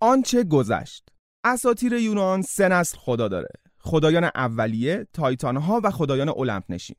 آنچه 0.00 0.44
گذشت. 0.44 1.08
اساتیر 1.44 1.92
یونان 1.92 2.42
سه 2.42 2.68
نسل 2.68 2.98
خدا 2.98 3.28
داره. 3.28 3.48
خدایان 3.78 4.24
اولیه، 4.24 5.06
تایتانها 5.12 5.80
و 5.84 5.90
خدایان 5.90 6.28
المپ 6.28 6.64
نشین. 6.68 6.96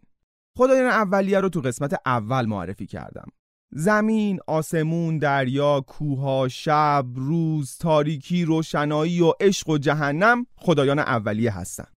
خدایان 0.58 0.86
اولیه 0.86 1.40
رو 1.40 1.50
تو 1.50 1.62
قسمت 1.62 1.96
اول 2.06 2.46
معرفی 2.46 2.86
کردم. 2.86 3.28
زمین، 3.72 4.40
آسمون، 4.48 5.18
دریا، 5.18 5.82
کوها، 5.82 6.48
شب، 6.48 7.06
روز، 7.16 7.78
تاریکی، 7.78 8.46
روشنایی 8.46 9.22
و 9.22 9.34
عشق 9.40 9.70
و 9.70 9.78
جهنم 9.78 10.46
خدایان 10.56 11.00
اولیه 11.00 11.52
هستن. 11.52 11.88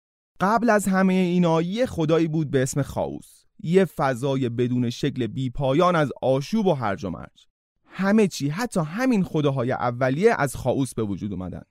قبل 0.41 0.71
از 0.71 0.89
همه 0.89 1.13
اینا 1.13 1.63
یه 1.63 1.87
خدایی 1.87 2.29
بود 2.29 2.51
به 2.51 2.63
اسم 2.63 2.83
خاوس 2.83 3.45
یه 3.61 3.85
فضای 3.85 4.49
بدون 4.49 4.91
شکل 4.91 5.27
بی 5.27 5.51
پایان 5.51 5.97
از 5.97 6.13
آشوب 6.23 6.67
و 6.67 6.73
هرج 6.73 7.05
و 7.05 7.11
مرج. 7.11 7.49
همه 7.97 8.29
چی 8.29 8.49
حتی 8.49 8.81
همین 8.81 9.25
خداهای 9.25 9.73
اولیه 9.73 10.35
از 10.39 10.57
خاوس 10.57 10.95
به 10.95 11.03
وجود 11.03 11.33
اومدن. 11.33 11.63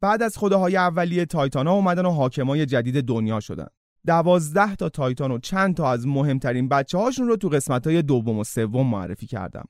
بعد 0.00 0.22
از 0.22 0.38
خداهای 0.38 0.76
اولیه 0.76 1.26
تایتانا 1.26 1.72
اومدن 1.72 2.06
و 2.06 2.10
حاکمای 2.10 2.66
جدید 2.66 3.04
دنیا 3.04 3.40
شدن. 3.40 3.66
دوازده 4.06 4.76
تا 4.76 4.88
تایتان 4.88 5.30
و 5.30 5.38
چند 5.38 5.76
تا 5.76 5.90
از 5.90 6.06
مهمترین 6.06 6.68
بچه 6.68 6.98
هاشون 6.98 7.28
رو 7.28 7.36
تو 7.36 7.48
قسمت 7.48 7.86
های 7.86 8.02
دوم 8.02 8.38
و 8.38 8.44
سوم 8.44 8.86
معرفی 8.86 9.26
کردم. 9.26 9.64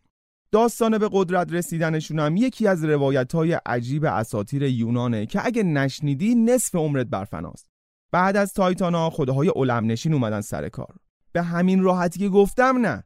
داستان 0.53 0.99
به 0.99 1.09
قدرت 1.13 1.53
رسیدنشون 1.53 2.19
هم 2.19 2.37
یکی 2.37 2.67
از 2.67 2.85
روایت 2.85 3.35
های 3.35 3.59
عجیب 3.67 4.05
اساتیر 4.05 4.63
یونانه 4.63 5.27
که 5.27 5.47
اگه 5.47 5.63
نشنیدی 5.63 6.35
نصف 6.35 6.75
عمرت 6.75 7.07
برفناست 7.07 7.67
بعد 8.13 8.37
از 8.37 8.53
تایتانا 8.53 9.11
خداهای 9.11 9.49
علم 9.57 9.87
نشین 9.87 10.15
اومدن 10.15 10.41
سر 10.41 10.69
کار. 10.69 10.97
به 11.33 11.43
همین 11.43 11.83
راحتی 11.83 12.19
که 12.19 12.29
گفتم 12.29 12.79
نه. 12.79 13.05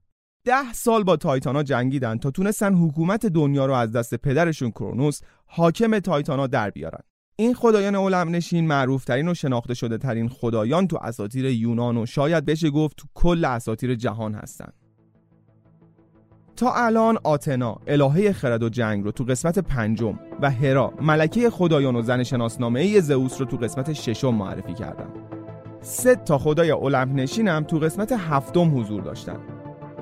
ده 0.49 0.73
سال 0.73 1.05
با 1.05 1.17
تایتانا 1.17 1.63
جنگیدن 1.63 2.19
تا 2.19 2.31
تونستن 2.31 2.75
حکومت 2.75 3.27
دنیا 3.27 3.67
رو 3.67 3.75
از 3.75 3.93
دست 3.93 4.15
پدرشون 4.15 4.71
کرونوس 4.71 5.21
حاکم 5.47 5.99
تایتانا 5.99 6.47
در 6.47 6.71
بیارن. 6.71 7.01
این 7.37 7.55
خدایان 7.55 7.95
علم 7.95 8.29
نشین 8.29 8.67
معروف 8.67 9.05
ترین 9.05 9.29
و 9.29 9.35
شناخته 9.35 9.75
شده 9.75 9.99
ترین 9.99 10.29
خدایان 10.29 10.87
تو 10.87 10.99
اساطیر 11.03 11.45
یونان 11.45 11.97
و 11.97 12.07
شاید 12.07 12.45
بشه 12.45 12.71
گفت 12.71 12.97
تو 12.97 13.09
کل 13.15 13.45
اساطیر 13.45 13.95
جهان 13.95 14.35
هستن. 14.35 14.69
تا 16.57 16.73
الان 16.75 17.19
آتنا 17.25 17.77
الهه 17.87 18.33
خرد 18.33 18.63
و 18.63 18.69
جنگ 18.69 19.05
رو 19.05 19.11
تو 19.11 19.25
قسمت 19.25 19.59
پنجم 19.59 20.19
و 20.43 20.51
هرا 20.51 20.95
ملکه 21.01 21.51
خدایان 21.51 21.97
و 21.97 22.03
زن 22.03 22.23
شناسنامه 22.23 23.01
زئوس 23.01 23.41
رو 23.41 23.47
تو 23.47 23.57
قسمت 23.57 23.93
ششم 23.93 24.35
معرفی 24.35 24.75
کردم 24.75 25.11
سه 25.81 26.17
تا 26.17 26.39
خدای 26.39 26.71
المپ 26.71 27.09
نشینم 27.09 27.65
تو 27.65 27.79
قسمت 27.79 28.13
هفتم 28.13 28.81
حضور 28.81 29.03
داشتن. 29.03 29.58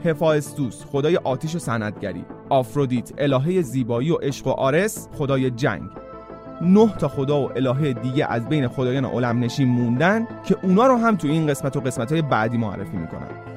هفاستوس 0.07 0.85
خدای 0.85 1.17
آتیش 1.17 1.55
و 1.55 1.59
سندگری 1.59 2.25
آفرودیت 2.49 3.12
الهه 3.19 3.62
زیبایی 3.62 4.11
و 4.11 4.15
عشق 4.15 4.47
و 4.47 4.51
آرس 4.51 5.09
خدای 5.13 5.51
جنگ. 5.51 5.91
نه 6.63 6.95
تا 6.98 7.09
خدا 7.09 7.41
و 7.41 7.51
الهه 7.57 7.93
دیگه 7.93 8.27
از 8.27 8.48
بین 8.48 8.69
خدایان 8.69 9.05
علم 9.05 9.39
نشین 9.39 9.69
موندن 9.69 10.27
که 10.45 10.57
اونا 10.63 10.87
رو 10.87 10.97
هم 10.97 11.17
تو 11.17 11.29
این 11.29 11.47
قسمت 11.47 11.77
و 11.77 11.81
قسمت 11.81 12.13
های 12.13 12.23
بعدی 12.23 12.59
معرفی 12.59 12.97
می‌کنن. 12.97 13.56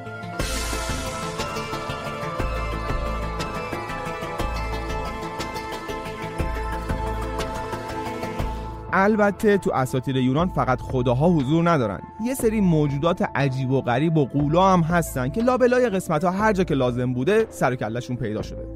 البته 8.94 9.58
تو 9.58 9.72
اساطیر 9.74 10.16
یونان 10.18 10.48
فقط 10.48 10.82
خداها 10.82 11.30
حضور 11.30 11.70
ندارن 11.70 12.00
یه 12.26 12.34
سری 12.34 12.62
موجودات 12.62 13.30
عجیب 13.36 13.72
و 13.72 13.82
غریب 13.82 14.18
و 14.18 14.26
قولا 14.26 14.74
هم 14.74 14.82
هستن 14.82 15.30
که 15.30 15.42
لابلای 15.42 15.90
قسمت 15.90 16.24
ها 16.24 16.32
هر 16.32 16.54
جا 16.54 16.64
که 16.64 16.76
لازم 16.76 17.14
بوده 17.14 17.48
سر 17.50 17.76
کلشون 17.76 18.16
پیدا 18.16 18.42
شده 18.42 18.68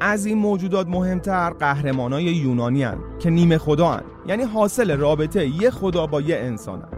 از 0.00 0.26
این 0.26 0.38
موجودات 0.38 0.86
مهمتر 0.86 1.50
قهرمانای 1.50 2.24
یونانی 2.24 2.82
هن 2.82 2.98
که 3.18 3.30
نیمه 3.30 3.58
خدا 3.58 3.88
هن. 3.88 4.02
یعنی 4.26 4.42
حاصل 4.42 4.96
رابطه 4.96 5.48
یه 5.48 5.70
خدا 5.70 6.06
با 6.06 6.20
یه 6.20 6.36
انسان 6.36 6.80
هن. 6.80 6.88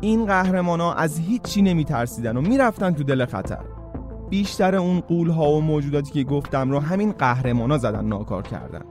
این 0.00 0.26
قهرمانا 0.26 0.92
از 0.92 1.18
هیچی 1.18 1.62
نمی 1.62 1.84
ترسیدن 1.84 2.36
و 2.36 2.40
می‌رفتن 2.40 2.92
تو 2.92 3.04
دل 3.04 3.26
خطر 3.26 3.64
بیشتر 4.30 4.74
اون 4.74 5.00
قول 5.00 5.30
ها 5.30 5.50
و 5.50 5.60
موجوداتی 5.60 6.12
که 6.12 6.24
گفتم 6.24 6.70
رو 6.70 6.80
همین 6.80 7.12
قهرمانا 7.12 7.78
زدن 7.78 8.04
ناکار 8.04 8.42
کردن 8.42 8.82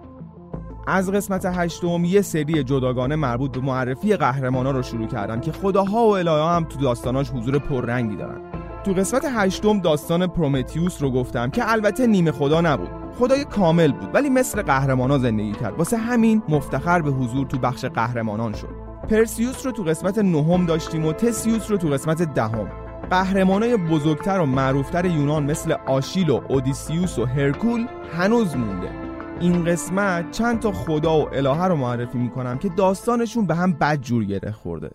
از 0.88 1.12
قسمت 1.12 1.46
هشتم 1.46 2.06
یه 2.06 2.22
سری 2.22 2.64
جداگانه 2.64 3.16
مربوط 3.16 3.52
به 3.52 3.60
معرفی 3.60 4.16
قهرمانا 4.16 4.72
رو 4.72 4.82
شروع 4.82 5.08
کردم 5.08 5.42
که 5.42 5.52
خداها 5.52 6.08
و 6.08 6.18
الهه 6.18 6.56
هم 6.56 6.64
تو 6.64 6.80
داستاناش 6.80 7.30
حضور 7.30 7.60
پررنگی 7.60 8.16
دارن. 8.16 8.42
تو 8.84 8.94
قسمت 8.94 9.26
هشتم 9.30 9.80
داستان 9.80 10.28
پرومتیوس 10.28 11.02
رو 11.02 11.12
گفتم 11.12 11.50
که 11.50 11.72
البته 11.72 12.08
نیمه 12.08 12.32
خدا 12.32 12.62
نبود. 12.62 12.90
خدای 13.20 13.46
کامل 13.46 13.92
بود 13.92 14.10
ولی 14.16 14.30
مثل 14.30 14.62
قهرمانا 14.62 15.18
زندگی 15.18 15.52
کرد. 15.52 15.74
واسه 15.78 15.98
همین 15.98 16.44
مفتخر 16.50 17.02
به 17.02 17.12
حضور 17.12 17.48
تو 17.48 17.58
بخش 17.58 17.86
قهرمانان 17.86 18.54
شد. 18.54 18.76
پرسیوس 19.10 19.66
رو 19.66 19.72
تو 19.72 19.84
قسمت 19.84 20.18
نهم 20.18 20.66
داشتیم 20.66 21.06
و 21.06 21.14
تسیوس 21.14 21.72
رو 21.72 21.78
تو 21.78 21.90
قسمت 21.90 22.34
دهم. 22.34 22.68
قهرمانای 23.10 23.78
بزرگتر 23.78 24.40
و 24.40 24.46
معروفتر 24.46 25.06
یونان 25.06 25.44
مثل 25.44 25.76
آشیل 25.88 26.30
و 26.30 26.42
اودیسیوس 26.50 27.20
و 27.20 27.26
هرکول 27.26 27.88
هنوز 28.18 28.56
مونده. 28.56 29.03
این 29.40 29.66
قسمت 29.66 30.32
چند 30.32 30.60
تا 30.60 30.72
خدا 30.72 31.20
و 31.20 31.36
الهه 31.36 31.66
رو 31.66 31.76
معرفی 31.76 32.18
می‌کنم 32.18 32.58
که 32.58 32.70
داستانشون 32.70 33.48
به 33.48 33.56
هم 33.56 33.74
بد 33.74 34.02
جور 34.02 34.26
گره 34.26 34.52
خورده. 34.52 34.92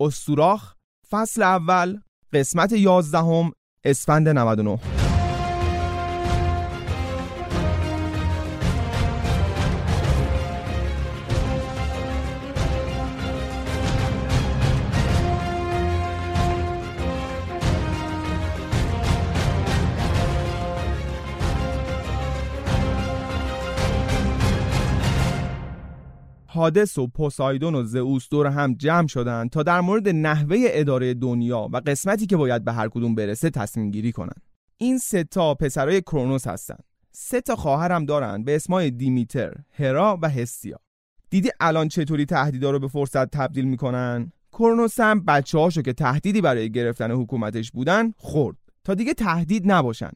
استوراخ 0.00 0.74
فصل 1.10 1.42
اول 1.42 2.00
قسمت 2.32 2.72
یازدهم 2.72 3.52
اسفند 3.84 4.28
99 4.28 4.78
هادس 26.62 26.98
و 26.98 27.06
پوسایدون 27.06 27.74
و 27.74 27.82
زئوس 27.82 28.28
دور 28.28 28.46
هم 28.46 28.74
جمع 28.74 29.06
شدن 29.06 29.48
تا 29.48 29.62
در 29.62 29.80
مورد 29.80 30.08
نحوه 30.08 30.56
اداره 30.60 31.14
دنیا 31.14 31.68
و 31.72 31.76
قسمتی 31.86 32.26
که 32.26 32.36
باید 32.36 32.64
به 32.64 32.72
هر 32.72 32.88
کدوم 32.88 33.14
برسه 33.14 33.50
تصمیم 33.50 33.90
گیری 33.90 34.12
کنن. 34.12 34.42
این 34.78 34.98
سه 34.98 35.24
تا 35.24 35.54
پسرای 35.54 36.00
کرونوس 36.00 36.46
هستن. 36.46 36.76
سه 37.12 37.40
تا 37.40 37.56
خواهرم 37.56 38.04
دارن 38.04 38.44
به 38.44 38.56
اسمای 38.56 38.90
دیمیتر، 38.90 39.54
هرا 39.72 40.18
و 40.22 40.28
هستیا. 40.28 40.78
دیدی 41.30 41.50
الان 41.60 41.88
چطوری 41.88 42.26
تهدیدا 42.26 42.70
رو 42.70 42.78
به 42.78 42.88
فرصت 42.88 43.30
تبدیل 43.30 43.64
می‌کنن؟ 43.64 44.32
کرونوس 44.52 45.00
هم 45.00 45.24
بچه 45.24 45.58
هاشو 45.58 45.82
که 45.82 45.92
تهدیدی 45.92 46.40
برای 46.40 46.70
گرفتن 46.70 47.10
حکومتش 47.10 47.70
بودن 47.70 48.12
خورد. 48.16 48.56
تا 48.84 48.94
دیگه 48.94 49.14
تهدید 49.14 49.72
نباشن. 49.72 50.10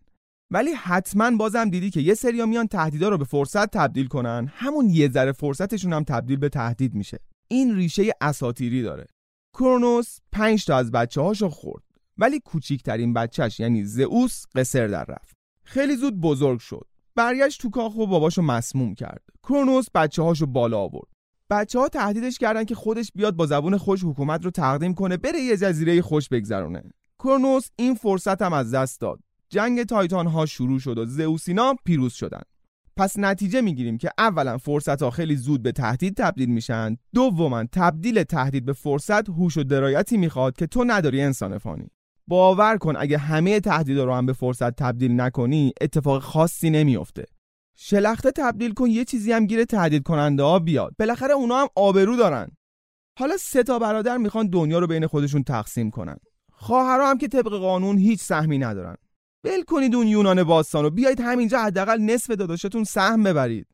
ولی 0.50 0.70
حتما 0.72 1.30
بازم 1.30 1.70
دیدی 1.70 1.90
که 1.90 2.00
یه 2.00 2.14
سریا 2.14 2.46
میان 2.46 2.66
تهدیدا 2.66 3.08
رو 3.08 3.18
به 3.18 3.24
فرصت 3.24 3.70
تبدیل 3.70 4.06
کنن. 4.06 4.50
همون 4.54 4.90
یه 4.90 5.08
ذره 5.08 5.32
فرصتشون 5.32 5.92
هم 5.92 6.04
تبدیل 6.04 6.36
به 6.36 6.48
تهدید 6.48 6.94
میشه. 6.94 7.18
این 7.48 7.76
ریشه 7.76 8.12
اساتیری 8.20 8.82
داره. 8.82 9.06
کرونوس 9.54 10.18
پنج 10.32 10.64
تا 10.64 10.76
از 10.76 10.90
بچه 10.90 11.20
هاشو 11.20 11.48
خورد. 11.48 11.82
ولی 12.18 12.40
کوچیکترین 12.40 13.12
بچهش 13.12 13.60
یعنی 13.60 13.84
زئوس 13.84 14.44
قصر 14.54 14.86
در 14.86 15.04
رفت. 15.04 15.36
خیلی 15.64 15.96
زود 15.96 16.20
بزرگ 16.20 16.58
شد. 16.58 16.86
برگشت 17.14 17.62
تو 17.62 17.70
کاخ 17.70 17.96
و 17.96 18.06
باباشو 18.06 18.42
مسموم 18.42 18.94
کرد. 18.94 19.22
کرونوس 19.42 19.86
بچه 19.94 20.22
هاشو 20.22 20.46
بالا 20.46 20.78
آورد. 20.78 21.08
بچه 21.50 21.78
ها 21.78 21.88
تهدیدش 21.88 22.38
کردن 22.38 22.64
که 22.64 22.74
خودش 22.74 23.12
بیاد 23.14 23.36
با 23.36 23.46
زبون 23.46 23.76
خوش 23.76 24.04
حکومت 24.04 24.44
رو 24.44 24.50
تقدیم 24.50 24.94
کنه 24.94 25.16
بره 25.16 25.40
یه 25.40 25.56
جزیره 25.56 26.02
خوش 26.02 26.28
بگذرونه. 26.28 26.82
کرونوس 27.18 27.68
این 27.76 27.94
فرصت 27.94 28.42
هم 28.42 28.52
از 28.52 28.74
دست 28.74 29.00
داد. 29.00 29.20
جنگ 29.48 29.82
تایتان 29.82 30.26
ها 30.26 30.46
شروع 30.46 30.78
شد 30.78 30.98
و 30.98 31.04
زئوسینا 31.04 31.74
پیروز 31.84 32.12
شدن 32.12 32.42
پس 32.96 33.18
نتیجه 33.18 33.60
می‌گیریم 33.60 33.98
که 33.98 34.10
اولا 34.18 34.58
فرصت 34.58 35.02
ها 35.02 35.10
خیلی 35.10 35.36
زود 35.36 35.62
به 35.62 35.72
تهدید 35.72 36.16
تبدیل 36.16 36.48
میشن. 36.48 36.96
دوما 37.14 37.64
تبدیل 37.64 38.22
تهدید 38.22 38.64
به 38.64 38.72
فرصت 38.72 39.28
هوش 39.28 39.56
و 39.56 39.64
درایتی 39.64 40.16
می‌خواد 40.16 40.56
که 40.56 40.66
تو 40.66 40.84
نداری 40.84 41.22
انسان 41.22 41.58
فانی. 41.58 41.90
باور 42.26 42.76
کن 42.76 42.96
اگه 42.96 43.18
همه 43.18 43.60
تهدیدا 43.60 44.04
رو 44.04 44.14
هم 44.14 44.26
به 44.26 44.32
فرصت 44.32 44.76
تبدیل 44.76 45.20
نکنی 45.20 45.72
اتفاق 45.80 46.22
خاصی 46.22 46.70
نمیافته. 46.70 47.24
شلخته 47.76 48.30
تبدیل 48.30 48.72
کن 48.72 48.86
یه 48.86 49.04
چیزی 49.04 49.32
هم 49.32 49.46
گیر 49.46 49.64
تهدید 49.64 50.02
کننده 50.02 50.42
ها 50.42 50.58
بیاد. 50.58 50.94
بالاخره 50.98 51.34
اونا 51.34 51.56
هم 51.56 51.68
آبرو 51.74 52.16
دارن. 52.16 52.48
حالا 53.18 53.36
سه 53.36 53.62
تا 53.62 53.78
برادر 53.78 54.16
می‌خوان 54.16 54.46
دنیا 54.50 54.78
رو 54.78 54.86
بین 54.86 55.06
خودشون 55.06 55.42
تقسیم 55.42 55.90
کنن. 55.90 56.16
خواهرها 56.52 57.10
هم 57.10 57.18
که 57.18 57.28
طبق 57.28 57.52
قانون 57.52 57.98
هیچ 57.98 58.20
سهمی 58.20 58.58
ندارن. 58.58 58.96
ول 59.46 59.62
کنید 59.62 59.94
اون 59.94 60.06
یونان 60.06 60.44
باستان 60.44 60.84
و 60.84 60.90
بیایید 60.90 61.20
همینجا 61.20 61.58
حداقل 61.58 62.00
نصف 62.00 62.30
داداشتون 62.30 62.84
سهم 62.84 63.22
ببرید. 63.22 63.66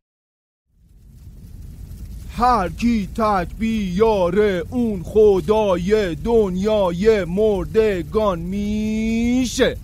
هر 2.37 2.69
کی 2.69 3.09
تک 3.17 3.49
بیاره 3.59 4.65
اون 4.71 5.03
خدای 5.03 6.15
دنیای 6.15 7.25
مردگان 7.25 8.39
میشه. 8.39 9.77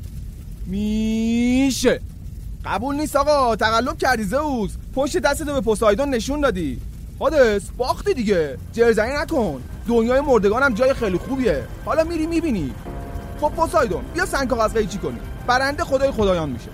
میشه. 0.67 2.00
قبول 2.64 2.96
نیست 2.96 3.17
آقا. 3.17 3.56
تقلب 3.56 3.99
کردی 3.99 4.25
زئوس. 4.25 4.70
پشت 4.94 5.19
دستتو 5.19 5.52
به 5.52 5.61
پوسایدون 5.61 6.08
نشون 6.08 6.41
دادی. 6.41 6.81
حادث 7.19 7.62
باختی 7.76 8.14
دیگه. 8.14 8.58
جرزنی 8.73 9.12
نکن. 9.12 9.62
دنیای 9.88 10.20
مردگان 10.20 10.62
هم 10.62 10.75
جای 10.75 10.94
خیلی 10.94 11.19
خوبیه. 11.19 11.64
حالا 11.84 12.05
میری 12.05 12.26
می‌بینی. 12.26 12.70
خب 13.41 13.49
پوسایدون 13.49 14.05
بیا 14.14 14.26
سنگ 14.26 14.49
کاغذ 14.49 14.87
چی 14.87 14.99
کنی. 14.99 15.19
برنده 15.49 15.85
خدای 15.85 16.11
خدایان 16.11 16.50
میشه. 16.50 16.71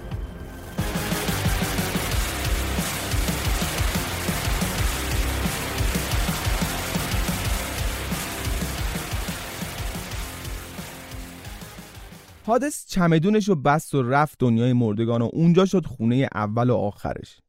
حادث 12.46 12.86
چمدونش 12.86 13.48
رو 13.48 13.54
بست 13.54 13.94
و 13.94 14.02
رفت 14.02 14.38
دنیای 14.38 14.72
مردگان 14.72 15.22
و 15.22 15.30
اونجا 15.32 15.64
شد 15.64 15.86
خونه 15.86 16.28
اول 16.34 16.70
و 16.70 16.76
آخرش. 16.76 17.40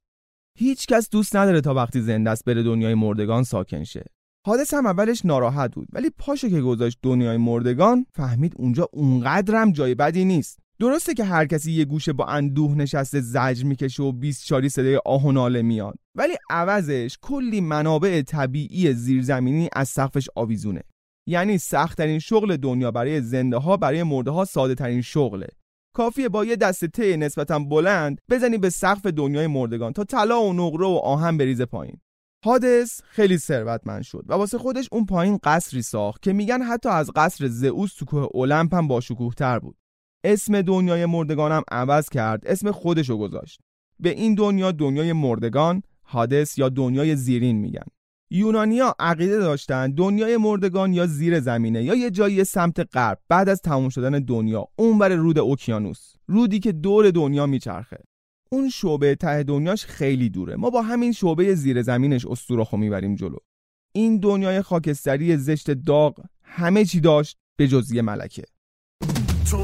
هیچ 0.58 0.88
کس 0.88 1.10
دوست 1.10 1.36
نداره 1.36 1.62
تا 1.62 1.74
وقتی 1.74 2.02
زنده 2.02 2.30
است 2.30 2.46
بره 2.46 2.64
دنیای 2.64 2.94
مردگان 2.94 3.44
ساکن 3.44 3.84
شه. 3.84 4.06
حادث 4.46 4.74
هم 4.74 4.86
اولش 4.86 5.26
ناراحت 5.26 5.76
بود 5.76 5.88
ولی 5.94 6.10
پاشو 6.10 6.50
که 6.50 6.62
گذاشت 6.62 7.00
دنیای 7.04 7.38
مردگان 7.38 8.06
فهمید 8.14 8.54
اونجا 8.58 8.90
اونقدرم 8.94 9.72
جای 9.72 9.96
بدی 9.96 10.26
نیست. 10.26 10.65
درسته 10.80 11.14
که 11.14 11.24
هر 11.24 11.46
کسی 11.46 11.72
یه 11.72 11.86
گوشه 11.86 12.14
با 12.14 12.26
اندوه 12.26 12.76
نشسته 12.76 13.22
زجر 13.22 13.64
می‌کشه 13.64 14.04
و 14.04 14.12
20 14.12 14.46
چاری 14.46 14.70
صدای 14.70 15.00
آه 15.06 15.26
و 15.26 15.32
ناله 15.32 15.62
میاد. 15.62 15.96
ولی 16.16 16.34
عوضش 16.50 17.18
کلی 17.22 17.62
منابع 17.62 18.22
طبیعی 18.22 18.94
زیرزمینی 18.94 19.70
از 19.74 19.90
سقفش 19.90 20.30
آویزونه. 20.36 20.82
یعنی 21.28 21.58
سختترین 21.58 22.20
شغل 22.20 22.58
دنیا 22.58 22.92
برای 22.92 23.22
زنده 23.22 23.58
ها 23.58 23.78
برای 23.78 24.04
مرده 24.04 24.32
ها 24.32 24.46
ساده 24.46 24.76
ترین 24.76 25.02
شغله. 25.02 25.48
کافیه 25.96 26.30
با 26.30 26.46
یه 26.46 26.56
دسته 26.56 26.88
ته 26.88 27.18
نسبتا 27.18 27.60
بلند 27.60 28.22
بزنی 28.30 28.58
به 28.58 28.70
سقف 28.70 29.06
دنیای 29.06 29.48
مردگان 29.48 29.94
تا 29.94 30.04
طلا 30.04 30.44
و 30.44 30.54
نقره 30.54 30.86
و 30.86 31.00
آهن 31.04 31.38
بریزه 31.38 31.66
پایین. 31.66 31.98
هادس 32.46 33.02
خیلی 33.04 33.38
ثروتمند 33.38 34.02
شد 34.02 34.26
و 34.28 34.34
واسه 34.34 34.58
خودش 34.58 34.88
اون 34.92 35.06
پایین 35.06 35.40
قصری 35.44 35.82
ساخت 35.82 36.22
که 36.22 36.34
میگن 36.34 36.62
حتی 36.62 36.90
از 36.90 37.12
قصر 37.16 37.48
زئوس 37.48 37.94
تو 37.94 38.06
کوه 38.06 38.28
المپ 38.36 38.74
هم 38.74 38.88
با 38.88 39.02
تر 39.38 39.60
بود. 39.60 39.78
اسم 40.26 40.62
دنیای 40.62 41.06
مردگانم 41.06 41.64
عوض 41.72 42.10
کرد 42.10 42.48
اسم 42.48 42.72
خودشو 42.72 43.18
گذاشت. 43.18 43.60
به 44.00 44.10
این 44.10 44.36
دنیا 44.36 44.72
دنیای 44.72 45.14
مردگان 45.14 45.84
هادس 46.06 46.58
یا 46.58 46.70
دنیای 46.70 47.16
زیرین 47.16 47.56
میگن. 47.56 47.86
یونانیا 48.30 48.96
عقیده 49.00 49.38
داشتن 49.38 49.92
دنیای 49.92 50.38
مردگان 50.38 50.94
یا 50.94 51.06
زیر 51.06 51.40
زمینه 51.40 51.84
یا 51.84 51.96
یه 51.96 52.12
جایی 52.12 52.44
سمت 52.44 52.96
غرب 52.96 53.20
بعد 53.30 53.50
از 53.50 53.62
تموم 53.62 53.90
شدن 53.90 54.20
دنیا 54.20 54.68
اونور 54.76 55.16
رود 55.16 55.40
اقیانوس 55.40 56.14
رودی 56.28 56.60
که 56.60 56.72
دور 56.72 57.12
دنیا 57.12 57.46
میچرخه. 57.46 57.98
اون 58.52 58.70
شعبه 58.70 59.16
ته 59.16 59.44
دنیاش 59.44 59.86
خیلی 59.86 60.30
دوره. 60.30 60.56
ما 60.56 60.70
با 60.70 60.82
همین 60.82 61.12
شعبه 61.12 61.56
زیر 61.56 61.82
زمینش 61.82 62.26
استوراخو 62.26 62.78
می‌بریم 62.78 63.16
جلو. 63.16 63.38
این 63.92 64.18
دنیای 64.20 64.62
خاکستری 64.62 65.38
زشت 65.38 65.72
داغ 65.72 66.20
همه 66.44 66.86
چی 66.86 67.00
داشت 67.00 67.38
به 67.58 67.68
جز 67.68 67.94
ملکه. 67.94 68.44
تو 69.52 69.64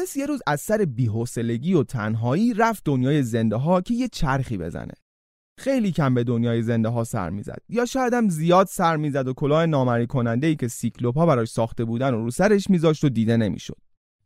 حادث 0.00 0.16
یه 0.16 0.26
روز 0.26 0.42
از 0.46 0.60
سر 0.60 0.86
و 1.76 1.84
تنهایی 1.84 2.54
رفت 2.54 2.82
دنیای 2.84 3.22
زنده 3.22 3.56
ها 3.56 3.80
که 3.80 3.94
یه 3.94 4.08
چرخی 4.08 4.58
بزنه. 4.58 4.92
خیلی 5.58 5.92
کم 5.92 6.14
به 6.14 6.24
دنیای 6.24 6.62
زنده 6.62 6.88
ها 6.88 7.04
سر 7.04 7.30
می‌زد. 7.30 7.58
یا 7.68 7.84
شاید 7.84 8.14
هم 8.14 8.28
زیاد 8.28 8.66
سر 8.66 8.96
می‌زد 8.96 9.28
و 9.28 9.32
کلاه 9.32 9.66
نامری 9.66 10.06
کننده 10.06 10.46
ای 10.46 10.56
که 10.56 10.68
سیکلوپا 10.68 11.26
براش 11.26 11.48
ساخته 11.48 11.84
بودن 11.84 12.14
و 12.14 12.24
رو 12.24 12.30
سرش 12.30 12.70
میذاشت 12.70 13.04
و 13.04 13.08
دیده 13.08 13.36
نمی‌شد. 13.36 13.76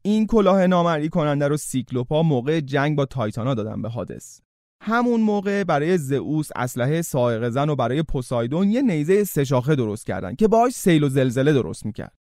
این 0.03 0.27
کلاه 0.27 0.67
نامری 0.67 1.09
کننده 1.09 1.49
رو 1.49 1.57
سیکلوپا 1.57 2.23
موقع 2.23 2.61
جنگ 2.61 2.97
با 2.97 3.07
تایتانا 3.07 3.55
دادن 3.55 3.83
به 3.83 3.89
حادث 3.89 4.41
همون 4.83 5.21
موقع 5.21 5.65
برای 5.65 5.99
زئوس 5.99 6.49
اسلحه 6.57 7.03
سائق 7.03 7.49
زن 7.49 7.69
و 7.69 7.77
برای 7.77 8.03
پوسایدون 8.03 8.71
یه 8.71 8.83
نیزه 8.83 9.25
سه 9.25 9.45
شاخه 9.45 9.75
درست 9.75 10.07
کردن 10.07 10.35
که 10.35 10.49
باهاش 10.49 10.73
سیل 10.73 11.05
و 11.05 11.09
زلزله 11.09 11.53
درست 11.53 11.87
می‌کرد. 11.87 12.24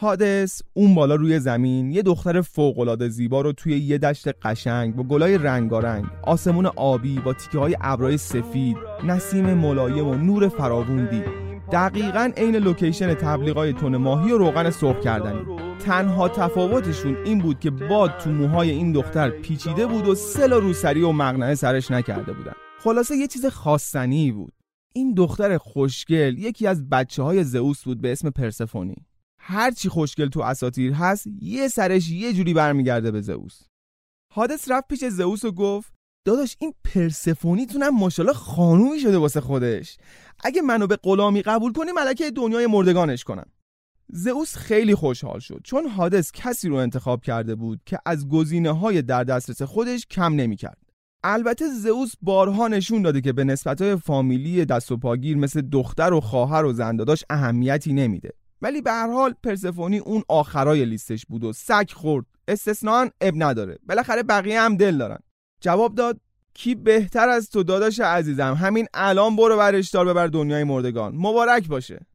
هادس 0.00 0.62
اون 0.72 0.94
بالا 0.94 1.14
روی 1.14 1.38
زمین 1.38 1.90
یه 1.90 2.02
دختر 2.02 2.40
فوقالعاده 2.40 3.08
زیبا 3.08 3.40
رو 3.40 3.52
توی 3.52 3.78
یه 3.78 3.98
دشت 3.98 4.28
قشنگ 4.28 4.96
با 4.96 5.02
گلای 5.02 5.38
رنگارنگ 5.38 6.04
آسمون 6.22 6.66
آبی 6.66 7.20
با 7.20 7.32
تیکه 7.32 7.58
های 7.58 7.76
ابرای 7.80 8.18
سفید 8.18 8.76
نسیم 9.04 9.54
ملایم 9.54 10.08
و 10.08 10.14
نور 10.14 10.48
فراوون 10.48 11.06
دید 11.10 11.24
دقیقا 11.72 12.32
عین 12.36 12.56
لوکیشن 12.56 13.14
تبلیغای 13.14 13.72
تون 13.72 13.96
ماهی 13.96 14.32
و 14.32 14.38
روغن 14.38 14.70
سرخ 14.70 15.00
کردنی. 15.00 15.40
تنها 15.78 16.28
تفاوتشون 16.28 17.16
این 17.24 17.38
بود 17.38 17.60
که 17.60 17.70
باد 17.70 18.18
تو 18.18 18.30
موهای 18.30 18.70
این 18.70 18.92
دختر 18.92 19.30
پیچیده 19.30 19.86
بود 19.86 20.08
و 20.08 20.14
سل 20.14 20.52
و 20.52 20.60
روسری 20.60 21.02
و 21.02 21.12
مغنعه 21.12 21.54
سرش 21.54 21.90
نکرده 21.90 22.32
بودن. 22.32 22.52
خلاصه 22.80 23.16
یه 23.16 23.26
چیز 23.26 23.46
خواستنی 23.46 24.32
بود. 24.32 24.52
این 24.94 25.14
دختر 25.14 25.58
خوشگل 25.58 26.38
یکی 26.38 26.66
از 26.66 26.88
بچه 26.88 27.22
های 27.22 27.44
زئوس 27.44 27.84
بود 27.84 28.00
به 28.00 28.12
اسم 28.12 28.30
پرسفونی. 28.30 29.07
هر 29.50 29.70
چی 29.70 29.88
خوشگل 29.88 30.28
تو 30.28 30.40
اساتیر 30.40 30.92
هست 30.92 31.26
یه 31.40 31.68
سرش 31.68 32.10
یه 32.10 32.32
جوری 32.32 32.54
برمیگرده 32.54 33.10
به 33.10 33.20
زئوس. 33.20 33.62
حادث 34.34 34.70
رفت 34.70 34.88
پیش 34.88 35.04
زئوس 35.04 35.44
و 35.44 35.52
گفت 35.52 35.92
داداش 36.24 36.56
این 36.60 36.74
پرسفونیتونم 36.84 37.88
ماشاءالله 37.88 38.36
خانومی 38.36 39.00
شده 39.00 39.18
واسه 39.18 39.40
خودش. 39.40 39.96
اگه 40.44 40.62
منو 40.62 40.86
به 40.86 40.96
غلامی 40.96 41.42
قبول 41.42 41.72
کنی 41.72 41.92
ملکه 41.92 42.30
دنیای 42.30 42.66
مردگانش 42.66 43.24
کنم. 43.24 43.46
زئوس 44.08 44.56
خیلی 44.56 44.94
خوشحال 44.94 45.38
شد 45.38 45.60
چون 45.64 45.86
حادث 45.86 46.32
کسی 46.32 46.68
رو 46.68 46.76
انتخاب 46.76 47.22
کرده 47.22 47.54
بود 47.54 47.80
که 47.86 47.98
از 48.06 48.28
گزینه 48.28 48.70
های 48.78 49.02
در 49.02 49.24
دسترس 49.24 49.62
خودش 49.62 50.06
کم 50.06 50.34
نمی‌کرد. 50.34 50.78
البته 51.24 51.68
زئوس 51.68 52.12
بارها 52.22 52.68
نشون 52.68 53.02
داده 53.02 53.20
که 53.20 53.32
به 53.32 53.44
نسبت 53.44 53.82
های 53.82 53.96
فامیلی 53.96 54.64
دست 54.64 54.92
و 54.92 54.96
پاگیر 54.96 55.36
مثل 55.36 55.60
دختر 55.60 56.12
و 56.12 56.20
خواهر 56.20 56.64
و 56.64 56.72
زنداداش 56.72 57.24
اهمیتی 57.30 57.92
نمیده. 57.92 58.30
ولی 58.62 58.80
به 58.80 58.90
هر 58.90 59.12
حال 59.12 59.34
پرسفونی 59.42 59.98
اون 59.98 60.22
آخرای 60.28 60.84
لیستش 60.84 61.26
بود 61.26 61.44
و 61.44 61.52
سگ 61.52 61.90
خورد. 61.92 62.26
استثنان 62.48 63.10
اب 63.20 63.34
نداره. 63.36 63.78
بالاخره 63.88 64.22
بقیه 64.22 64.60
هم 64.60 64.76
دل 64.76 64.98
دارن. 64.98 65.18
جواب 65.60 65.94
داد 65.94 66.20
کی 66.54 66.74
بهتر 66.74 67.28
از 67.28 67.50
تو 67.50 67.62
داداش 67.62 68.00
عزیزم؟ 68.00 68.54
همین 68.60 68.86
الان 68.94 69.36
برو 69.36 69.56
برش 69.56 69.90
دار 69.90 70.06
ببر 70.06 70.26
دنیای 70.26 70.64
مردگان. 70.64 71.14
مبارک 71.16 71.68
باشه. 71.68 72.06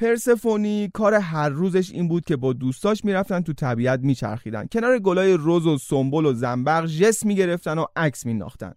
پرسفونی 0.00 0.90
کار 0.94 1.14
هر 1.14 1.48
روزش 1.48 1.90
این 1.90 2.08
بود 2.08 2.24
که 2.24 2.36
با 2.36 2.52
دوستاش 2.52 3.04
می‌رفتن 3.04 3.40
تو 3.40 3.52
طبیعت 3.52 4.00
میچرخیدن. 4.00 4.66
کنار 4.66 4.98
گلای 4.98 5.34
روز 5.34 5.66
و 5.66 5.78
سنبل 5.78 6.26
و 6.26 6.32
زنبق 6.32 6.86
جس 6.86 7.26
می‌گرفتن 7.26 7.78
و 7.78 7.84
عکس 7.96 8.26
میناختن 8.26 8.74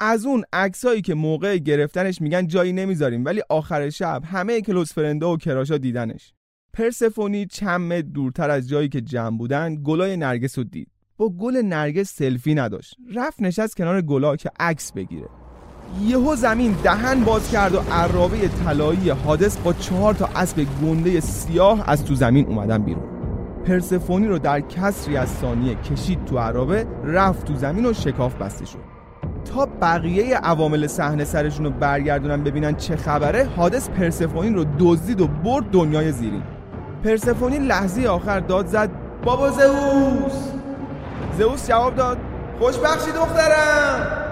از 0.00 0.26
اون 0.26 0.44
عکسایی 0.52 1.02
که 1.02 1.14
موقع 1.14 1.56
گرفتنش 1.56 2.20
میگن 2.20 2.46
جایی 2.46 2.72
نمی‌ذاریم 2.72 3.24
ولی 3.24 3.42
آخر 3.48 3.90
شب 3.90 4.22
همه 4.24 4.60
کلوز 4.60 4.92
فرنده 4.92 5.26
و 5.26 5.36
کراشا 5.36 5.78
دیدنش. 5.78 6.32
پرسفونی 6.72 7.46
چند 7.46 7.80
متر 7.80 8.08
دورتر 8.08 8.50
از 8.50 8.68
جایی 8.68 8.88
که 8.88 9.00
جمع 9.00 9.38
بودن 9.38 9.76
گلای 9.84 10.16
نرگس 10.16 10.58
رو 10.58 10.64
دید. 10.64 10.88
با 11.16 11.28
گل 11.28 11.56
نرگس 11.56 12.14
سلفی 12.14 12.54
نداشت. 12.54 12.96
رفت 13.14 13.42
نشست 13.42 13.76
کنار 13.76 14.02
گلا 14.02 14.36
که 14.36 14.50
عکس 14.60 14.92
بگیره. 14.92 15.28
یهو 16.02 16.36
زمین 16.36 16.76
دهن 16.82 17.24
باز 17.24 17.50
کرد 17.50 17.74
و 17.74 17.78
عرابه 17.78 18.48
طلایی 18.48 19.10
حادث 19.10 19.56
با 19.56 19.72
چهار 19.72 20.14
تا 20.14 20.26
اسب 20.26 20.66
گنده 20.82 21.20
سیاه 21.20 21.90
از 21.90 22.04
تو 22.04 22.14
زمین 22.14 22.46
اومدن 22.46 22.82
بیرون. 22.82 23.08
پرسفونی 23.64 24.26
رو 24.26 24.38
در 24.38 24.60
کسری 24.60 25.16
از 25.16 25.28
ثانیه 25.28 25.74
کشید 25.74 26.24
تو 26.24 26.38
عرابه 26.38 26.86
رفت 27.04 27.46
تو 27.46 27.54
زمین 27.54 27.86
و 27.86 27.92
شکاف 27.92 28.34
بسته 28.34 28.64
شد. 28.64 28.87
تا 29.48 29.66
بقیه 29.66 30.36
عوامل 30.36 30.86
صحنه 30.86 31.24
سرشون 31.24 31.64
رو 31.64 31.70
برگردونن 31.70 32.44
ببینن 32.44 32.76
چه 32.76 32.96
خبره 32.96 33.44
حادث 33.56 33.88
پرسفونین 33.88 34.54
رو 34.54 34.64
دزدید 34.78 35.20
و 35.20 35.26
برد 35.26 35.70
دنیای 35.70 36.12
زیرین. 36.12 36.42
پرسفونین 37.04 37.62
لحظه 37.62 38.06
آخر 38.06 38.40
داد 38.40 38.66
زد 38.66 38.90
بابا 39.24 39.50
زئوس. 39.50 40.52
زئوس 41.38 41.68
جواب 41.68 41.96
داد 41.96 42.18
خوشبخشی 42.60 43.12
دخترم. 43.12 44.24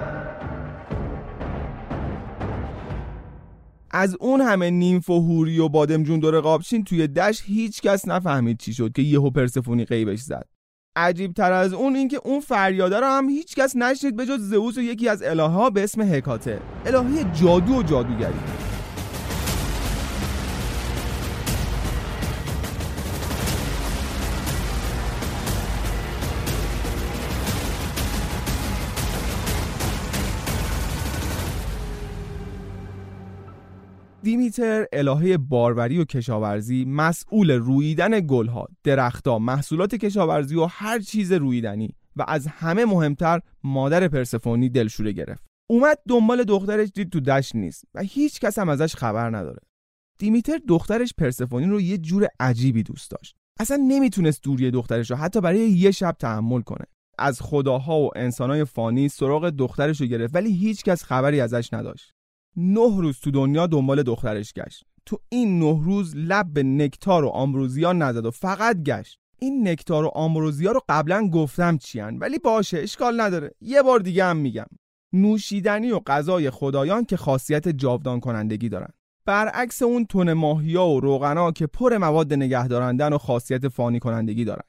از 3.91 4.17
اون 4.21 4.41
همه 4.41 4.71
نیمف 4.71 5.11
و 5.11 5.21
هوری 5.21 5.59
و 5.59 5.69
بادمجون 5.69 6.21
دور 6.21 6.41
قابچین 6.41 6.85
توی 6.85 7.07
دشت 7.09 7.43
هیچ 7.47 7.81
کس 7.81 8.09
نفهمید 8.09 8.59
چی 8.59 8.75
شد 8.75 8.93
که 8.93 9.03
یهو 9.03 9.31
پرسفونی 9.31 9.85
غیبش 9.85 10.19
زد. 10.19 10.56
عجیب 10.97 11.33
تر 11.33 11.53
از 11.53 11.73
اون 11.73 11.97
اینکه 11.97 12.21
اون 12.25 12.41
فریاده 12.41 13.01
رو 13.01 13.07
هم 13.07 13.29
هیچ 13.29 13.55
کس 13.55 13.77
نشنید 13.77 14.17
به 14.17 14.27
جز 14.27 14.41
زئوس 14.41 14.79
و 14.79 14.81
یکی 14.81 15.09
از 15.09 15.23
الهه 15.23 15.71
به 15.71 15.85
اسم 15.85 16.01
هکاته. 16.01 16.61
الهه 16.87 17.25
جادو 17.35 17.79
و 17.79 17.83
جادوگری. 17.83 18.35
دیمیتر 34.27 34.87
الهه 34.93 35.37
باروری 35.37 35.99
و 35.99 36.05
کشاورزی 36.05 36.85
مسئول 36.85 37.51
رویدن 37.51 38.27
گلها، 38.27 38.69
درختها، 38.85 39.39
محصولات 39.39 39.95
کشاورزی 39.95 40.57
و 40.57 40.65
هر 40.65 40.99
چیز 40.99 41.33
رویدنی 41.33 41.95
و 42.17 42.25
از 42.29 42.47
همه 42.47 42.85
مهمتر 42.85 43.41
مادر 43.65 44.09
پرسفونی 44.09 44.69
دلشوره 44.69 45.13
گرفت. 45.13 45.45
اومد 45.71 45.99
دنبال 46.09 46.45
دخترش 46.45 46.89
دید 46.95 47.11
تو 47.11 47.21
دشت 47.21 47.57
نیست 47.57 47.85
و 47.95 48.03
هیچ 48.03 48.41
کس 48.41 48.59
هم 48.59 48.69
ازش 48.69 48.95
خبر 48.95 49.37
نداره. 49.37 49.61
دیمیتر 50.19 50.59
دخترش 50.69 51.15
پرسفونی 51.19 51.67
رو 51.67 51.81
یه 51.81 51.99
جور 51.99 52.29
عجیبی 52.41 52.83
دوست 52.83 53.11
داشت. 53.11 53.37
اصلا 53.61 53.77
نمی‌تونست 53.77 54.43
دوری 54.43 54.71
دخترش 54.71 55.11
رو 55.11 55.17
حتی 55.17 55.41
برای 55.41 55.71
یه 55.71 55.91
شب 55.91 56.17
تحمل 56.19 56.61
کنه. 56.61 56.85
از 57.19 57.41
خداها 57.41 58.01
و 58.01 58.11
انسانای 58.17 58.65
فانی 58.65 59.09
سراغ 59.09 59.51
دخترش 59.51 60.01
رو 60.01 60.07
گرفت 60.07 60.35
ولی 60.35 60.53
هیچ 60.53 60.85
کس 60.85 61.05
خبری 61.05 61.41
ازش 61.41 61.69
نداشت. 61.73 62.16
نه 62.57 63.01
روز 63.01 63.19
تو 63.21 63.31
دنیا 63.31 63.67
دنبال 63.67 64.03
دخترش 64.03 64.53
گشت. 64.53 64.85
تو 65.07 65.19
این 65.29 65.59
نه 65.59 65.81
روز 65.85 66.17
لب 66.17 66.53
به 66.53 66.63
نکتار 66.63 67.25
و 67.25 67.29
آمروزیا 67.29 67.93
نزد 67.93 68.27
و 68.27 68.31
فقط 68.31 68.83
گشت. 68.83 69.19
این 69.39 69.69
نکتار 69.69 70.05
و 70.05 70.09
آمروزیا 70.09 70.73
رو 70.73 70.81
قبلا 70.89 71.29
گفتم 71.29 71.79
چیان 71.79 72.19
ولی 72.19 72.39
باشه 72.39 72.79
اشکال 72.79 73.21
نداره. 73.21 73.51
یه 73.61 73.83
بار 73.83 74.01
دیگه 74.01 74.25
هم 74.25 74.37
میگم. 74.37 74.67
نوشیدنی 75.13 75.91
و 75.91 76.01
غذای 76.07 76.51
خدایان 76.51 77.05
که 77.05 77.17
خاصیت 77.17 77.69
جاودان 77.69 78.21
کنندگی 78.21 78.69
دارن. 78.69 78.91
برعکس 79.25 79.83
اون 79.83 80.07
تون 80.07 80.33
ماهیا 80.33 80.87
و 80.87 81.01
روغنا 81.01 81.53
که 81.53 81.67
پر 81.67 81.99
مواد 81.99 82.35
نگهدارندن 82.35 83.13
و 83.13 83.19
خاصیت 83.19 83.69
فانی 83.69 83.99
کنندگی 83.99 84.45
دارن. 84.45 84.65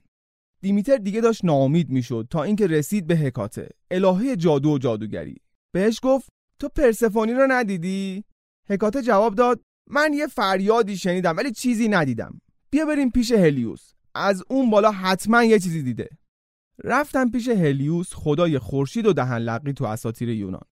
دیمیتر 0.62 0.98
دیگه 0.98 1.22
داشت 1.22 1.46
ناامید 1.46 1.90
می‌شد 1.90 2.28
تا 2.30 2.44
اینکه 2.44 2.68
رسید 2.68 3.08
به 3.08 3.16
هکاته 3.16 3.70
الهه 3.92 4.36
جادو 4.36 4.74
و 4.74 4.78
جادوگری. 4.78 5.36
بهش 5.72 6.00
گفت 6.04 6.30
تو 6.60 6.70
پرسفونی 6.70 7.34
رو 7.34 7.48
ندیدی؟ 7.50 8.24
هکاته 8.70 9.02
جواب 9.02 9.36
داد 9.36 9.62
من 9.90 10.14
یه 10.14 10.28
فریادی 10.28 10.98
شنیدم 10.98 11.38
ولی 11.38 11.52
چیزی 11.52 11.88
ندیدم. 11.88 12.42
بیا 12.70 12.86
بریم 12.86 13.12
پیش 13.12 13.32
هلیوس. 13.32 13.94
از 14.16 14.44
اون 14.50 14.70
بالا 14.70 14.92
حتما 14.92 15.44
یه 15.44 15.60
چیزی 15.60 15.84
دیده. 15.84 16.10
رفتم 16.84 17.32
پیش 17.32 17.48
هلیوس 17.48 18.14
خدای 18.14 18.60
خورشید 18.60 19.06
و 19.06 19.14
دهن 19.14 19.38
لقی 19.38 19.74
تو 19.74 19.86
اساطیر 19.86 20.30
یونان. 20.30 20.66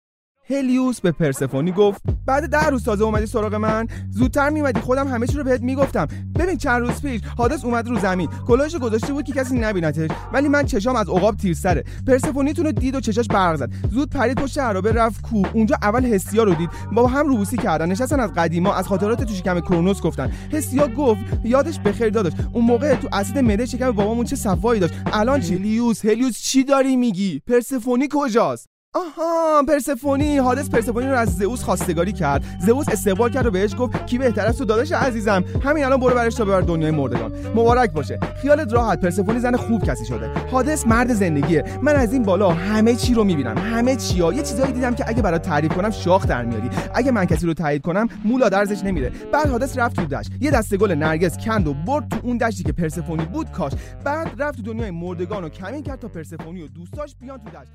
هلیوس 0.49 1.01
به 1.01 1.11
پرسفونی 1.11 1.71
گفت 1.71 2.01
بعد 2.25 2.49
ده 2.49 2.65
روز 2.67 2.83
تازه 2.83 3.03
اومدی 3.03 3.25
سراغ 3.25 3.55
من؟ 3.55 3.87
زودتر 4.09 4.49
میومدی 4.49 4.79
خودم 4.79 5.07
همه 5.07 5.27
چی 5.27 5.37
رو 5.37 5.43
بهت 5.43 5.61
می‌گفتم. 5.61 6.07
ببین 6.39 6.57
چند 6.57 6.81
روز 6.81 7.01
پیش 7.01 7.21
حادث 7.37 7.65
اومد 7.65 7.87
رو 7.87 7.99
زمین. 7.99 8.29
کلاهش 8.47 8.75
گذاشته 8.75 9.13
بود 9.13 9.25
که 9.25 9.33
کسی 9.33 9.59
نبینتش. 9.59 10.11
ولی 10.33 10.47
من 10.47 10.65
چشام 10.65 10.95
از 10.95 11.09
عقاب 11.09 11.35
تیرسره 11.35 11.83
پرسفونیتون 12.07 12.65
رو 12.65 12.71
دید 12.71 12.95
و 12.95 12.99
چشاش 12.99 13.27
برق 13.27 13.55
زد. 13.55 13.71
زود 13.91 14.09
پرید 14.09 14.37
پشت 14.37 14.57
عرابه 14.57 14.91
رفت 14.91 15.21
کو. 15.21 15.43
اونجا 15.53 15.77
اول 15.81 16.05
حسیا 16.05 16.43
رو 16.43 16.53
دید. 16.53 16.69
با 16.91 17.07
هم 17.07 17.27
روبوسی 17.27 17.57
کردن. 17.57 17.91
نشستن 17.91 18.19
از 18.19 18.33
قدیما 18.33 18.73
از 18.73 18.87
خاطرات 18.87 19.23
تو 19.23 19.33
شکم 19.33 19.59
کرونوس 19.59 20.01
گفتن. 20.01 20.31
حسیا 20.51 20.87
گفت 20.87 21.21
یادش 21.43 21.79
بخیر 21.79 22.09
داداش. 22.09 22.33
اون 22.53 22.65
موقع 22.65 22.95
تو 22.95 23.07
اسید 23.13 23.37
معده 23.37 23.65
شکم 23.65 23.91
بابامون 23.91 24.25
چه 24.25 24.35
صفایی 24.35 24.79
داشت. 24.79 24.93
الان 25.13 25.41
چی؟ 25.41 25.55
هلیوس 25.55 26.05
هلیوس 26.05 26.39
چی 26.39 26.63
داری 26.63 26.95
میگی؟ 26.95 27.41
پرسفونی 27.47 28.07
کجاست؟ 28.11 28.74
آها 28.95 29.63
پرسفونی 29.67 30.37
حادث 30.37 30.69
پرسفونی 30.69 31.07
رو 31.07 31.17
از 31.17 31.37
زئوس 31.37 31.63
خواستگاری 31.63 32.13
کرد. 32.13 32.43
زئوس 32.59 32.89
استقبال 32.89 33.29
کرد 33.29 33.45
و 33.45 33.51
بهش 33.51 33.75
گفت 33.79 34.05
کی 34.05 34.17
بهتر 34.17 34.45
از 34.45 34.57
تو 34.57 34.65
داداش 34.65 34.91
عزیزم. 34.91 35.43
همین 35.63 35.85
الان 35.85 35.99
برو 35.99 36.15
برش 36.15 36.35
تا 36.35 36.45
ببر 36.45 36.61
دنیای 36.61 36.91
مردگان. 36.91 37.31
مبارک 37.55 37.91
باشه. 37.91 38.19
خیالت 38.41 38.73
راحت. 38.73 38.99
پرسفونی 38.99 39.39
زن 39.39 39.55
خوب 39.55 39.83
کسی 39.83 40.05
شده. 40.05 40.29
حادث 40.51 40.87
مرد 40.87 41.13
زندگیه. 41.13 41.63
من 41.81 41.95
از 41.95 42.13
این 42.13 42.23
بالا 42.23 42.49
همه 42.49 42.95
چی 42.95 43.13
رو 43.13 43.23
می‌بینم. 43.23 43.57
همه 43.57 43.95
چی 43.95 44.21
ها. 44.21 44.33
یه 44.33 44.43
چیزایی 44.43 44.71
دیدم 44.71 44.95
که 44.95 45.03
اگه 45.07 45.21
برات 45.21 45.41
تعریف 45.41 45.73
کنم 45.73 45.89
شاخ 45.89 46.27
در 46.27 46.45
میاری. 46.45 46.69
اگه 46.93 47.11
من 47.11 47.25
کسی 47.25 47.45
رو 47.45 47.53
تایید 47.53 47.81
کنم 47.81 48.07
مولا 48.25 48.49
درزش 48.49 48.83
نمیره. 48.83 49.11
بعد 49.33 49.49
حادث 49.49 49.77
رفت 49.77 49.95
تو 49.95 50.05
دشت. 50.05 50.31
یه 50.39 50.51
دسته 50.51 50.77
گل 50.77 50.91
نرگس 50.91 51.37
کند 51.37 51.67
و 51.67 51.73
برد 51.73 52.09
تو 52.09 52.17
اون 52.23 52.37
دشتی 52.37 52.63
که 52.63 52.71
پرسفونی 52.71 53.25
بود 53.25 53.51
کاش. 53.51 53.71
بعد 54.03 54.31
رفت 54.37 54.57
تو 54.57 54.73
دنیای 54.73 54.91
مردگان 54.91 55.43
و 55.43 55.49
کمین 55.49 55.83
کرد 55.83 55.99
تا 55.99 56.07
پرسفونی 56.07 56.61
و 56.61 56.67
دوستاش 56.67 57.15
بیان 57.21 57.37
تو 57.37 57.49
دشت. 57.49 57.71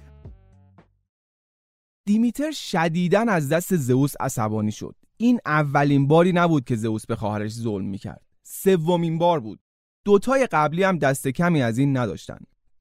دیمیتر 2.11 2.51
شدیدن 2.51 3.29
از 3.29 3.49
دست 3.49 3.77
زئوس 3.77 4.15
عصبانی 4.21 4.73
شد. 4.73 4.95
این 5.17 5.41
اولین 5.47 6.07
باری 6.07 6.33
نبود 6.33 6.65
که 6.65 6.77
زئوس 6.77 7.07
به 7.07 7.17
خواهرش 7.17 7.53
ظلم 7.53 7.85
می‌کرد. 7.85 8.23
سومین 8.43 9.19
بار 9.19 9.41
بود. 9.41 9.61
دوتای 10.05 10.47
قبلی 10.47 10.83
هم 10.83 10.99
دست 10.99 11.29
کمی 11.29 11.63
از 11.63 11.79
این 11.79 11.97
نداشتن. 11.97 12.39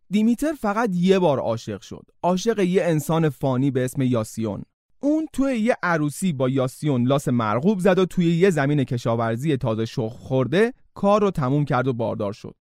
دیمیتر 0.10 0.54
فقط 0.54 0.90
یه 0.94 1.20
بار 1.20 1.40
عاشق 1.40 1.82
شد. 1.82 2.06
عاشق 2.24 2.60
یه 2.60 2.84
انسان 2.84 3.30
فانی 3.30 3.72
به 3.72 3.86
اسم 3.86 4.02
یاسیون. 4.02 4.64
اون 5.00 5.28
توی 5.34 5.58
یه 5.58 5.78
عروسی 5.84 6.34
با 6.34 6.50
یاسیون 6.50 7.08
لاس 7.08 7.28
مرغوب 7.28 7.80
زد 7.80 8.00
و 8.00 8.06
توی 8.06 8.36
یه 8.36 8.50
زمین 8.50 8.84
کشاورزی 8.84 9.58
تازه 9.58 9.86
شخ 9.86 10.14
خورده 10.14 10.74
کار 10.94 11.22
رو 11.22 11.32
تموم 11.32 11.66
کرد 11.66 11.88
و 11.88 11.94
باردار 11.94 12.34
شد. 12.34 12.56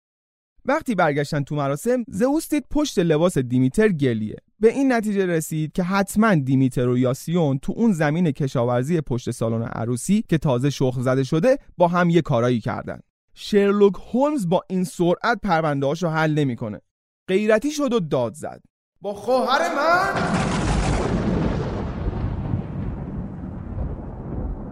وقتی 0.64 0.94
برگشتن 0.94 1.42
تو 1.42 1.54
مراسم 1.54 2.04
زئوس 2.08 2.48
دید 2.48 2.64
پشت 2.70 2.98
لباس 2.98 3.38
دیمیتر 3.38 3.88
گلیه. 3.88 4.36
به 4.60 4.72
این 4.72 4.92
نتیجه 4.92 5.26
رسید 5.26 5.72
که 5.72 5.82
حتما 5.82 6.34
دیمیتر 6.34 6.88
و 6.88 6.98
یاسیون 6.98 7.58
تو 7.58 7.72
اون 7.76 7.92
زمین 7.92 8.30
کشاورزی 8.30 9.00
پشت 9.00 9.30
سالن 9.30 9.62
عروسی 9.62 10.24
که 10.28 10.38
تازه 10.38 10.70
شخ 10.70 10.98
زده 11.00 11.24
شده 11.24 11.58
با 11.76 11.88
هم 11.88 12.10
یه 12.10 12.22
کارایی 12.22 12.60
کردن. 12.60 13.00
شرلوک 13.34 13.94
هولمز 14.12 14.48
با 14.48 14.62
این 14.68 14.84
سرعت 14.84 15.40
پروندهاشو 15.42 16.08
حل 16.08 16.34
نمی‌کنه. 16.34 16.80
غیرتی 17.28 17.70
شد 17.70 17.92
و 17.92 18.00
داد 18.00 18.34
زد. 18.34 18.62
با 19.00 19.14
خواهر 19.14 19.74
من؟ 19.74 20.22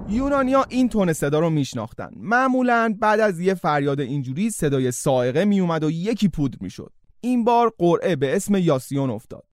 یونانیا 0.09 0.64
این 0.69 0.88
تون 0.88 1.12
صدا 1.12 1.38
رو 1.38 1.50
میشناختن. 1.50 2.11
معمولا 2.16 2.97
بعد 3.00 3.21
از 3.21 3.40
یه 3.40 3.55
فریاد 3.55 4.00
اینجوری 4.00 4.50
صدای 4.50 4.90
سائقه 4.90 5.45
میومد 5.45 5.85
و 5.85 5.90
یکی 5.90 6.28
پودر 6.28 6.59
می‌شد. 6.61 6.93
این 7.21 7.45
بار 7.45 7.73
قرعه 7.78 8.16
به 8.16 8.37
اسم 8.37 8.55
یاسیون 8.55 9.11
افتاد. 9.11 9.45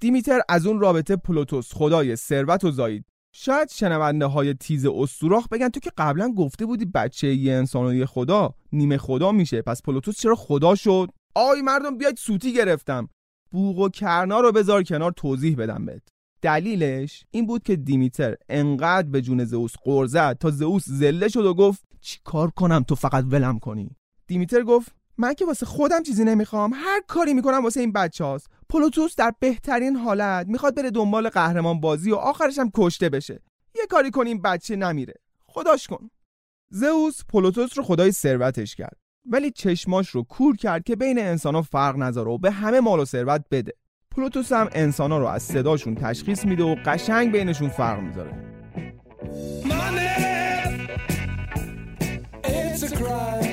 دیمیتر 0.00 0.40
از 0.48 0.66
اون 0.66 0.80
رابطه 0.80 1.16
پلوتوس 1.16 1.74
خدای 1.74 2.16
ثروت 2.16 2.64
و 2.64 2.70
زایید 2.70 3.04
شاید 3.32 3.70
شنونده 3.70 4.26
های 4.26 4.54
تیز 4.54 4.86
استوراخ 4.86 5.48
بگن 5.48 5.68
تو 5.68 5.80
که 5.80 5.90
قبلا 5.98 6.32
گفته 6.32 6.66
بودی 6.66 6.84
بچه 6.84 7.34
یه 7.34 7.54
انسان 7.54 7.86
و 7.86 7.94
یه 7.94 8.06
خدا 8.06 8.54
نیمه 8.72 8.98
خدا 8.98 9.32
میشه 9.32 9.62
پس 9.62 9.82
پلوتوس 9.82 10.20
چرا 10.20 10.34
خدا 10.34 10.74
شد؟ 10.74 11.08
آی 11.34 11.62
مردم 11.62 11.98
بیاید 11.98 12.16
سوتی 12.16 12.52
گرفتم. 12.52 13.08
بوق 13.50 13.78
و 13.78 13.88
کرنا 13.88 14.40
رو 14.40 14.52
بذار 14.52 14.82
کنار 14.82 15.12
توضیح 15.12 15.56
بدم 15.56 15.86
بهت. 15.86 16.02
دلیلش 16.42 17.24
این 17.30 17.46
بود 17.46 17.62
که 17.62 17.76
دیمیتر 17.76 18.34
انقدر 18.48 19.08
به 19.08 19.22
جون 19.22 19.44
زئوس 19.44 19.72
قر 19.82 20.06
زد 20.06 20.38
تا 20.38 20.50
زئوس 20.50 20.84
زله 20.86 21.28
شد 21.28 21.44
و 21.44 21.54
گفت 21.54 21.84
چی 22.00 22.18
کار 22.24 22.50
کنم 22.50 22.82
تو 22.82 22.94
فقط 22.94 23.24
ولم 23.28 23.58
کنی؟ 23.58 23.96
دیمیتر 24.26 24.62
گفت 24.62 24.94
من 25.18 25.34
که 25.34 25.44
واسه 25.44 25.66
خودم 25.66 26.02
چیزی 26.02 26.24
نمی‌خوام. 26.24 26.72
هر 26.74 27.00
کاری 27.06 27.34
می‌کنم 27.34 27.64
واسه 27.64 27.80
این 27.80 27.92
بچه 27.92 28.24
هاست 28.24 28.46
پلوتوس 28.68 29.16
در 29.16 29.32
بهترین 29.40 29.96
حالت 29.96 30.46
می‌خواد 30.46 30.74
بره 30.74 30.90
دنبال 30.90 31.28
قهرمان 31.28 31.80
بازی 31.80 32.10
و 32.10 32.14
آخرش 32.14 32.58
هم 32.58 32.70
کشته 32.74 33.08
بشه. 33.08 33.42
یه 33.74 33.86
کاری 33.90 34.10
کنیم 34.10 34.42
بچه 34.42 34.76
نمیره. 34.76 35.14
خداش 35.46 35.86
کن. 35.86 36.10
زئوس 36.70 37.20
پلوتوس 37.32 37.78
رو 37.78 37.84
خدای 37.84 38.12
ثروتش 38.12 38.74
کرد. 38.74 38.96
ولی 39.30 39.50
چشماش 39.50 40.08
رو 40.08 40.22
کور 40.22 40.56
کرد 40.56 40.84
که 40.84 40.96
بین 40.96 41.18
انسانها 41.18 41.62
فرق 41.62 41.96
نذاره 41.96 42.30
و 42.30 42.38
به 42.38 42.50
همه 42.50 42.80
مال 42.80 43.00
و 43.00 43.04
ثروت 43.04 43.44
بده. 43.50 43.72
پلوتوس 44.10 44.52
هم 44.52 44.68
انسانا 44.72 45.18
رو 45.18 45.26
از 45.26 45.42
صداشون 45.42 45.94
تشخیص 45.94 46.44
میده 46.44 46.64
و 46.64 46.76
قشنگ 46.86 47.32
بینشون 47.32 47.68
فرق 47.68 48.00
می‌ذاره. 48.00 48.32
It's 52.44 52.82
a 52.82 52.96
crime. 52.96 53.45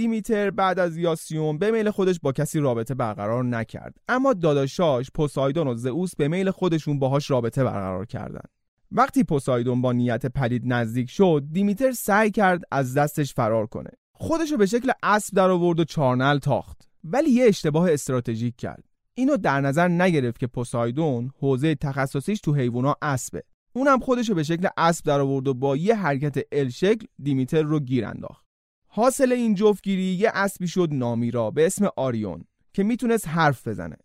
دیمیتر 0.00 0.50
بعد 0.50 0.78
از 0.78 0.96
یاسیون 0.96 1.58
به 1.58 1.70
میل 1.70 1.90
خودش 1.90 2.20
با 2.22 2.32
کسی 2.32 2.60
رابطه 2.60 2.94
برقرار 2.94 3.44
نکرد. 3.44 3.94
اما 4.08 4.32
داداشاش 4.32 5.10
پوسایدون 5.14 5.68
و 5.68 5.74
زئوس 5.74 6.16
به 6.16 6.28
میل 6.28 6.50
خودشون 6.50 6.98
باهاش 6.98 7.30
رابطه 7.30 7.64
برقرار 7.64 8.06
کردند 8.06 8.48
وقتی 8.92 9.24
پوسایدون 9.24 9.82
با 9.82 9.92
نیت 9.92 10.26
پلید 10.26 10.62
نزدیک 10.64 11.10
شد 11.10 11.44
دیمیتر 11.52 11.92
سعی 11.92 12.30
کرد 12.30 12.62
از 12.70 12.94
دستش 12.94 13.34
فرار 13.34 13.66
کنه. 13.66 13.90
خودشو 14.12 14.56
به 14.56 14.66
شکل 14.66 14.90
اسب 15.02 15.36
در 15.36 15.50
آورد 15.50 15.80
و 15.80 15.84
چارنل 15.84 16.38
تاخت. 16.38 16.88
ولی 17.04 17.30
یه 17.30 17.44
اشتباه 17.44 17.92
استراتژیک 17.92 18.56
کرد. 18.56 18.89
اینو 19.14 19.36
در 19.36 19.60
نظر 19.60 19.88
نگرفت 19.88 20.38
که 20.38 20.46
پوسایدون 20.46 21.30
حوزه 21.38 21.74
تخصصیش 21.74 22.40
تو 22.40 22.54
حیوونا 22.54 22.96
اسبه. 23.02 23.42
اونم 23.72 23.98
خودشو 24.00 24.34
به 24.34 24.42
شکل 24.42 24.68
اسب 24.76 25.06
در 25.06 25.20
آورد 25.20 25.48
و 25.48 25.54
با 25.54 25.76
یه 25.76 25.94
حرکت 25.94 26.44
ال 26.52 26.68
شکل 26.68 27.06
دیمیتر 27.22 27.62
رو 27.62 27.80
گیر 27.80 28.06
انداخت. 28.06 28.44
حاصل 28.86 29.32
این 29.32 29.54
جفتگیری 29.54 30.02
یه 30.02 30.30
اسبی 30.34 30.68
شد 30.68 30.88
نامیرا 30.92 31.50
به 31.50 31.66
اسم 31.66 31.88
آریون 31.96 32.44
که 32.72 32.82
می‌تونست 32.82 33.28
حرف 33.28 33.68
بزنه. 33.68 33.96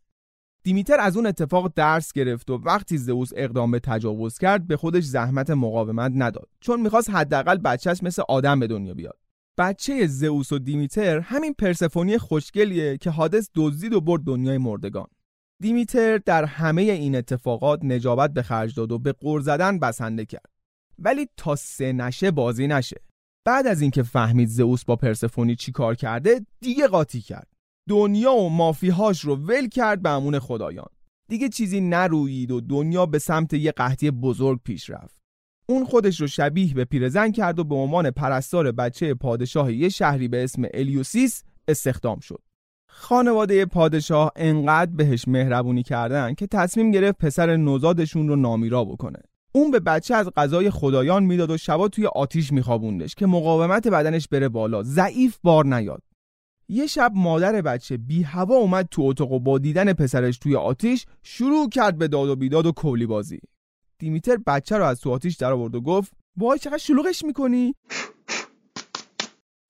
دیمیتر 0.64 1.00
از 1.00 1.18
اون 1.18 1.26
اتفاق 1.26 1.74
درس 1.76 2.14
گرفت 2.14 2.50
و 2.50 2.58
وقتی 2.58 2.98
زئوس 2.98 3.30
اقدام 3.36 3.72
به 3.72 3.80
تجاوز 3.80 4.38
کرد 4.38 4.68
به 4.68 4.78
خودش 4.78 5.04
زحمت 5.04 5.50
مقاومت 5.50 6.12
نداد. 6.16 6.50
چون 6.60 6.82
می‌خواست 6.82 7.10
حداقل 7.10 7.58
بچهش 7.58 8.04
مثل 8.04 8.24
آدم 8.30 8.60
به 8.60 8.68
دنیا 8.68 8.94
بیاد. 8.94 9.18
بچه 9.58 10.08
زئوس 10.08 10.52
و 10.52 10.60
دیمیتر 10.60 11.20
همین 11.20 11.54
پرسفونی 11.54 12.18
خوشگلیه 12.18 12.98
که 12.98 13.10
حادث 13.10 13.50
دزدید 13.56 13.94
و 13.94 14.02
برد 14.02 14.22
دنیای 14.22 14.58
مردگان. 14.58 15.08
دیمیتر 15.62 16.18
در 16.18 16.46
همه 16.46 16.82
این 16.82 17.16
اتفاقات 17.16 17.80
نجابت 17.84 18.34
به 18.34 18.42
خرج 18.42 18.76
داد 18.76 18.92
و 18.92 19.00
به 19.00 19.12
قور 19.12 19.42
زدن 19.42 19.80
بسنده 19.80 20.26
کرد. 20.26 20.50
ولی 21.00 21.28
تا 21.38 21.56
سه 21.56 21.94
نشه 21.94 22.32
بازی 22.32 22.68
نشه. 22.68 23.02
بعد 23.46 23.68
از 23.68 23.82
اینکه 23.82 24.04
فهمید 24.04 24.48
زئوس 24.48 24.86
با 24.86 24.96
پرسفونی 24.96 25.56
چی 25.56 25.72
کار 25.72 25.96
کرده 25.96 26.46
دیگه 26.62 26.88
قاطی 26.88 27.22
کرد. 27.22 27.48
دنیا 27.90 28.34
و 28.34 28.50
مافیهاش 28.50 29.22
رو 29.22 29.36
ول 29.36 29.68
کرد 29.68 30.02
به 30.02 30.10
امون 30.10 30.40
خدایان. 30.40 30.90
دیگه 31.30 31.50
چیزی 31.50 31.82
نرویید 31.82 32.52
و 32.52 32.62
دنیا 32.62 33.06
به 33.06 33.20
سمت 33.20 33.54
یه 33.54 33.72
قحطی 33.72 34.12
بزرگ 34.12 34.60
پیش 34.64 34.90
رفت. 34.90 35.25
اون 35.68 35.86
خودش 35.86 36.22
رو 36.22 36.28
شبیه 36.28 36.74
به 36.74 36.86
پیرزن 36.86 37.32
کرد 37.32 37.60
و 37.60 37.64
به 37.64 37.76
عنوان 37.76 38.12
پرستار 38.12 38.72
بچه 38.72 39.14
پادشاه 39.14 39.74
یه 39.74 39.90
شهری 39.90 40.28
به 40.28 40.44
اسم 40.44 40.64
الیوسیس 40.74 41.44
استخدام 41.68 42.20
شد. 42.20 42.42
خانواده 42.90 43.66
پادشاه 43.66 44.32
انقدر 44.36 44.92
بهش 44.92 45.28
مهربونی 45.28 45.84
کردن 45.84 46.34
که 46.34 46.48
تصمیم 46.48 46.92
گرفت 46.92 47.18
پسر 47.18 47.56
نوزادشون 47.56 48.28
رو 48.28 48.36
نامیرا 48.36 48.86
بکنه. 48.86 49.20
اون 49.52 49.72
به 49.72 49.80
بچه 49.80 50.16
از 50.16 50.30
غذای 50.36 50.70
خدایان 50.70 51.24
می‌داد 51.24 51.52
و 51.52 51.58
شبا 51.58 51.88
توی 51.88 52.06
آتیش 52.06 52.54
میخوابوندش 52.54 53.16
که 53.16 53.26
مقاومت 53.26 53.88
بدنش 53.88 54.28
بره 54.28 54.50
بالا. 54.50 54.84
ضعیف 54.84 55.38
بار 55.44 55.66
نیاد. 55.66 56.02
یه 56.70 56.88
شب 56.88 57.12
مادر 57.16 57.62
بچه 57.62 57.98
بی 57.98 58.24
هوا 58.24 58.56
اومد 58.56 58.88
تو 58.92 59.02
اتاق 59.02 59.32
و 59.32 59.40
با 59.40 59.58
دیدن 59.58 59.94
پسرش 59.94 60.38
توی 60.38 60.56
آتیش 60.56 61.06
شروع 61.24 61.70
کرد 61.70 61.98
به 61.98 62.08
داد 62.08 62.30
و 62.30 62.36
بیداد 62.36 62.66
و 62.66 62.72
کولی 62.72 63.06
بازی 63.06 63.40
دیمیتر 64.00 64.38
بچه 64.38 64.78
رو 64.78 64.86
از 64.86 65.00
تو 65.00 65.12
آتیش 65.12 65.36
در 65.36 65.52
آورد 65.52 65.76
و 65.76 65.82
گفت 65.82 66.14
وای 66.38 66.60
چقدر 66.60 66.78
شلوغش 66.78 67.26
می‌کنی. 67.26 67.76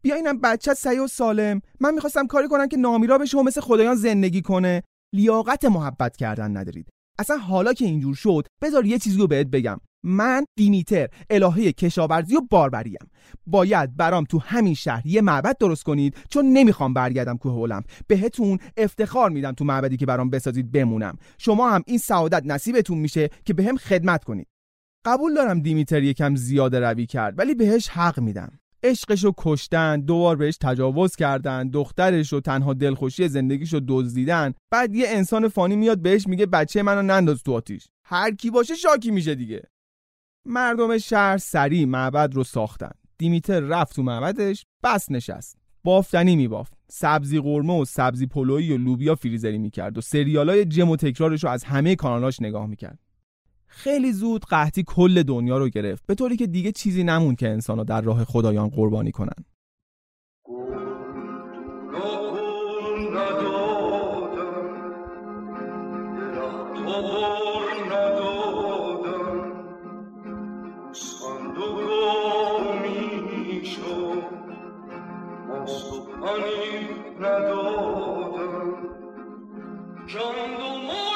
بیا 0.01 0.15
اینم 0.15 0.41
بچه 0.41 0.73
سعی 0.73 0.99
و 0.99 1.07
سالم. 1.07 1.61
من 1.79 1.93
می‌خواستم 1.93 2.27
کاری 2.27 2.47
کنم 2.47 2.67
که 2.67 2.77
نامیرا 2.77 3.17
بشه 3.17 3.37
و 3.37 3.43
مثل 3.43 3.61
خدایان 3.61 3.95
زندگی 3.95 4.41
کنه. 4.41 4.83
لیاقت 5.13 5.65
محبت 5.65 6.17
کردن 6.17 6.57
ندارید. 6.57 6.89
اصلا 7.19 7.37
حالا 7.37 7.73
که 7.73 7.85
اینجور 7.85 8.15
شد 8.15 8.47
بذار 8.61 8.85
یه 8.85 8.99
چیزی 8.99 9.17
رو 9.17 9.27
بهت 9.27 9.47
بگم. 9.47 9.79
من 10.05 10.45
دیمیتر 10.57 11.07
الهه 11.29 11.71
کشاورزی 11.71 12.35
و 12.35 12.41
باربریم 12.49 12.97
باید 13.47 13.97
برام 13.97 14.23
تو 14.23 14.39
همین 14.39 14.73
شهر 14.73 15.07
یه 15.07 15.21
معبد 15.21 15.57
درست 15.59 15.83
کنید 15.83 16.15
چون 16.29 16.45
نمی‌خوام 16.45 16.93
برگردم 16.93 17.37
کوه 17.37 17.57
المپ. 17.57 17.83
بهتون 18.07 18.59
افتخار 18.77 19.29
میدم 19.29 19.51
تو 19.51 19.65
معبدی 19.65 19.97
که 19.97 20.05
برام 20.05 20.29
بسازید 20.29 20.71
بمونم. 20.71 21.17
شما 21.37 21.69
هم 21.69 21.83
این 21.87 21.97
سعادت 21.97 22.43
نصیبتون 22.45 22.97
میشه 22.97 23.29
که 23.45 23.53
بهم 23.53 23.77
خدمت 23.77 24.23
کنید. 24.23 24.47
قبول 25.05 25.33
دارم 25.33 25.59
دیمیتر 25.59 26.03
یکم 26.03 26.35
زیاده 26.35 26.79
روی 26.79 27.05
کرد 27.05 27.39
ولی 27.39 27.55
بهش 27.55 27.87
حق 27.87 28.19
میدم. 28.19 28.59
عشقش 28.83 29.23
رو 29.23 29.33
کشتن 29.37 30.01
دوبار 30.01 30.35
بهش 30.35 30.57
تجاوز 30.61 31.15
کردن 31.15 31.69
دخترش 31.69 32.33
رو 32.33 32.39
تنها 32.39 32.73
دلخوشی 32.73 33.27
زندگیش 33.27 33.73
رو 33.73 33.81
دزدیدن 33.87 34.53
بعد 34.71 34.95
یه 34.95 35.05
انسان 35.09 35.47
فانی 35.47 35.75
میاد 35.75 36.01
بهش 36.01 36.27
میگه 36.27 36.45
بچه 36.45 36.81
منو 36.81 37.01
ننداز 37.01 37.43
تو 37.43 37.53
آتیش. 37.53 37.87
هر 38.05 38.31
کی 38.31 38.51
باشه 38.51 38.75
شاکی 38.75 39.11
میشه 39.11 39.35
دیگه. 39.35 39.63
مردم 40.45 40.97
شهر 40.97 41.37
سریع 41.37 41.85
معبد 41.85 42.33
رو 42.33 42.43
ساختن. 42.43 42.91
دیمیتر 43.17 43.59
رفت 43.59 43.95
تو 43.95 44.03
معبدش 44.03 44.65
بس 44.83 45.11
نشست. 45.11 45.57
بافتنی 45.83 46.35
میبافت. 46.35 46.73
سبزی 46.89 47.39
قرمه 47.39 47.81
و 47.81 47.85
سبزی 47.85 48.25
پلویی 48.25 48.73
و 48.73 48.77
لوبیا 48.77 49.15
فریزری 49.15 49.57
می‌کرد 49.57 49.97
و 49.97 50.01
سریالای 50.01 50.65
جم 50.65 50.89
و 50.89 50.95
تکرارش 50.95 51.43
رو 51.43 51.49
از 51.49 51.63
همه 51.63 51.95
کانالاش 51.95 52.41
نگاه 52.41 52.65
می‌کرد. 52.65 52.99
خیلی 53.67 54.13
زود 54.13 54.45
قحطی 54.45 54.83
کل 54.87 55.23
دنیا 55.23 55.57
رو 55.57 55.69
گرفت 55.69 56.05
به 56.07 56.15
طوری 56.15 56.37
که 56.37 56.47
دیگه 56.47 56.71
چیزی 56.71 57.03
نمون 57.03 57.35
که 57.35 57.49
انسانو 57.49 57.83
در 57.83 58.01
راه 58.01 58.23
خدایان 58.23 58.69
قربانی 58.69 59.11
کنن. 59.11 59.45
oni 76.35 76.87
radodem. 77.19 78.75
Rządu 80.07 80.69
moim 80.87 81.14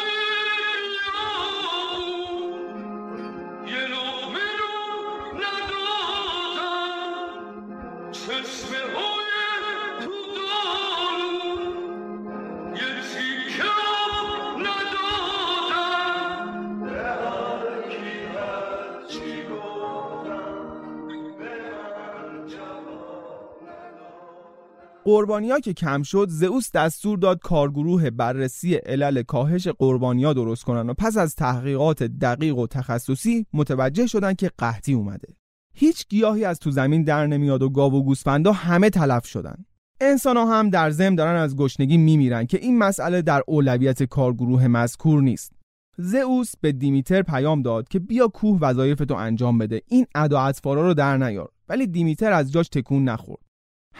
قربانیا 25.10 25.60
که 25.60 25.74
کم 25.74 26.04
شد 26.04 26.28
زئوس 26.30 26.72
دستور 26.72 27.18
داد 27.18 27.40
کارگروه 27.40 28.10
بررسی 28.10 28.76
علل 28.76 29.22
کاهش 29.22 29.68
قربانیا 29.68 30.34
درست 30.34 30.64
کنن 30.64 30.90
و 30.90 30.94
پس 30.94 31.18
از 31.18 31.36
تحقیقات 31.36 32.04
دقیق 32.04 32.58
و 32.58 32.68
تخصصی 32.68 33.46
متوجه 33.54 34.08
شدن 34.08 34.34
که 34.34 34.52
قحطی 34.58 34.94
اومده. 34.94 35.28
هیچ 35.74 36.08
گیاهی 36.10 36.46
از 36.46 36.60
تو 36.60 36.72
زمین 36.72 37.04
در 37.04 37.28
نمیاد 37.28 37.62
و 37.62 37.70
گاو 37.70 37.94
و 37.94 38.04
گوسفندا 38.04 38.52
همه 38.52 38.90
تلف 38.90 39.26
شدن. 39.26 39.66
انسان 40.02 40.38
ها 40.38 40.60
هم 40.60 40.70
در 40.70 40.90
زم 40.92 41.16
دارن 41.16 41.36
از 41.36 41.56
گشنگی 41.56 41.98
میمیرن 41.98 42.46
که 42.46 42.58
این 42.62 42.78
مسئله 42.78 43.22
در 43.22 43.42
اولویت 43.48 44.04
کارگروه 44.04 44.68
مذکور 44.68 45.22
نیست. 45.22 45.54
زئوس 45.98 46.52
به 46.62 46.72
دیمیتر 46.72 47.22
پیام 47.22 47.62
داد 47.62 47.88
که 47.88 48.00
بیا 48.00 48.28
کوه 48.28 48.60
وظایفتو 48.62 49.16
انجام 49.16 49.58
بده 49.58 49.82
این 49.88 50.06
ادا 50.16 50.52
رو 50.64 50.94
در 50.94 51.18
نیار. 51.18 51.50
ولی 51.70 51.88
دیمیتر 51.88 52.32
از 52.32 52.52
جاش 52.52 52.70
تکون 52.70 53.04
نخورد. 53.04 53.49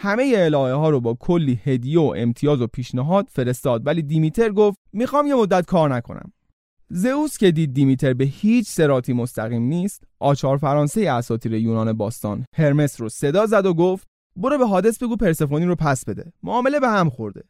همه 0.02 0.32
الهه 0.36 0.72
ها 0.72 0.90
رو 0.90 1.00
با 1.00 1.14
کلی 1.14 1.60
هدیه 1.64 2.00
و 2.00 2.14
امتیاز 2.16 2.60
و 2.60 2.66
پیشنهاد 2.66 3.28
فرستاد 3.30 3.86
ولی 3.86 4.02
دیمیتر 4.02 4.50
گفت 4.50 4.78
می‌خوام 4.92 5.26
یه 5.26 5.34
مدت 5.34 5.66
کار 5.66 5.94
نکنم. 5.94 6.32
زئوس 6.88 7.38
که 7.38 7.50
دید 7.50 7.74
دیمیتر 7.74 8.14
به 8.14 8.24
هیچ 8.24 8.68
سراتی 8.68 9.12
مستقیم 9.12 9.62
نیست 9.62 10.04
آچار 10.18 10.56
فرانسه 10.56 11.00
اساطیر 11.00 11.54
یونان 11.54 11.92
باستان 11.92 12.44
هرمس 12.54 13.00
رو 13.00 13.08
صدا 13.08 13.46
زد 13.46 13.66
و 13.66 13.74
گفت 13.74 14.06
برو 14.36 14.58
به 14.58 14.66
حادث 14.66 14.98
بگو 15.02 15.16
پرسفونی 15.16 15.66
رو 15.66 15.74
پس 15.74 16.04
بده. 16.04 16.32
معامله 16.42 16.80
به 16.80 16.88
هم 16.88 17.10
خورده. 17.10 17.42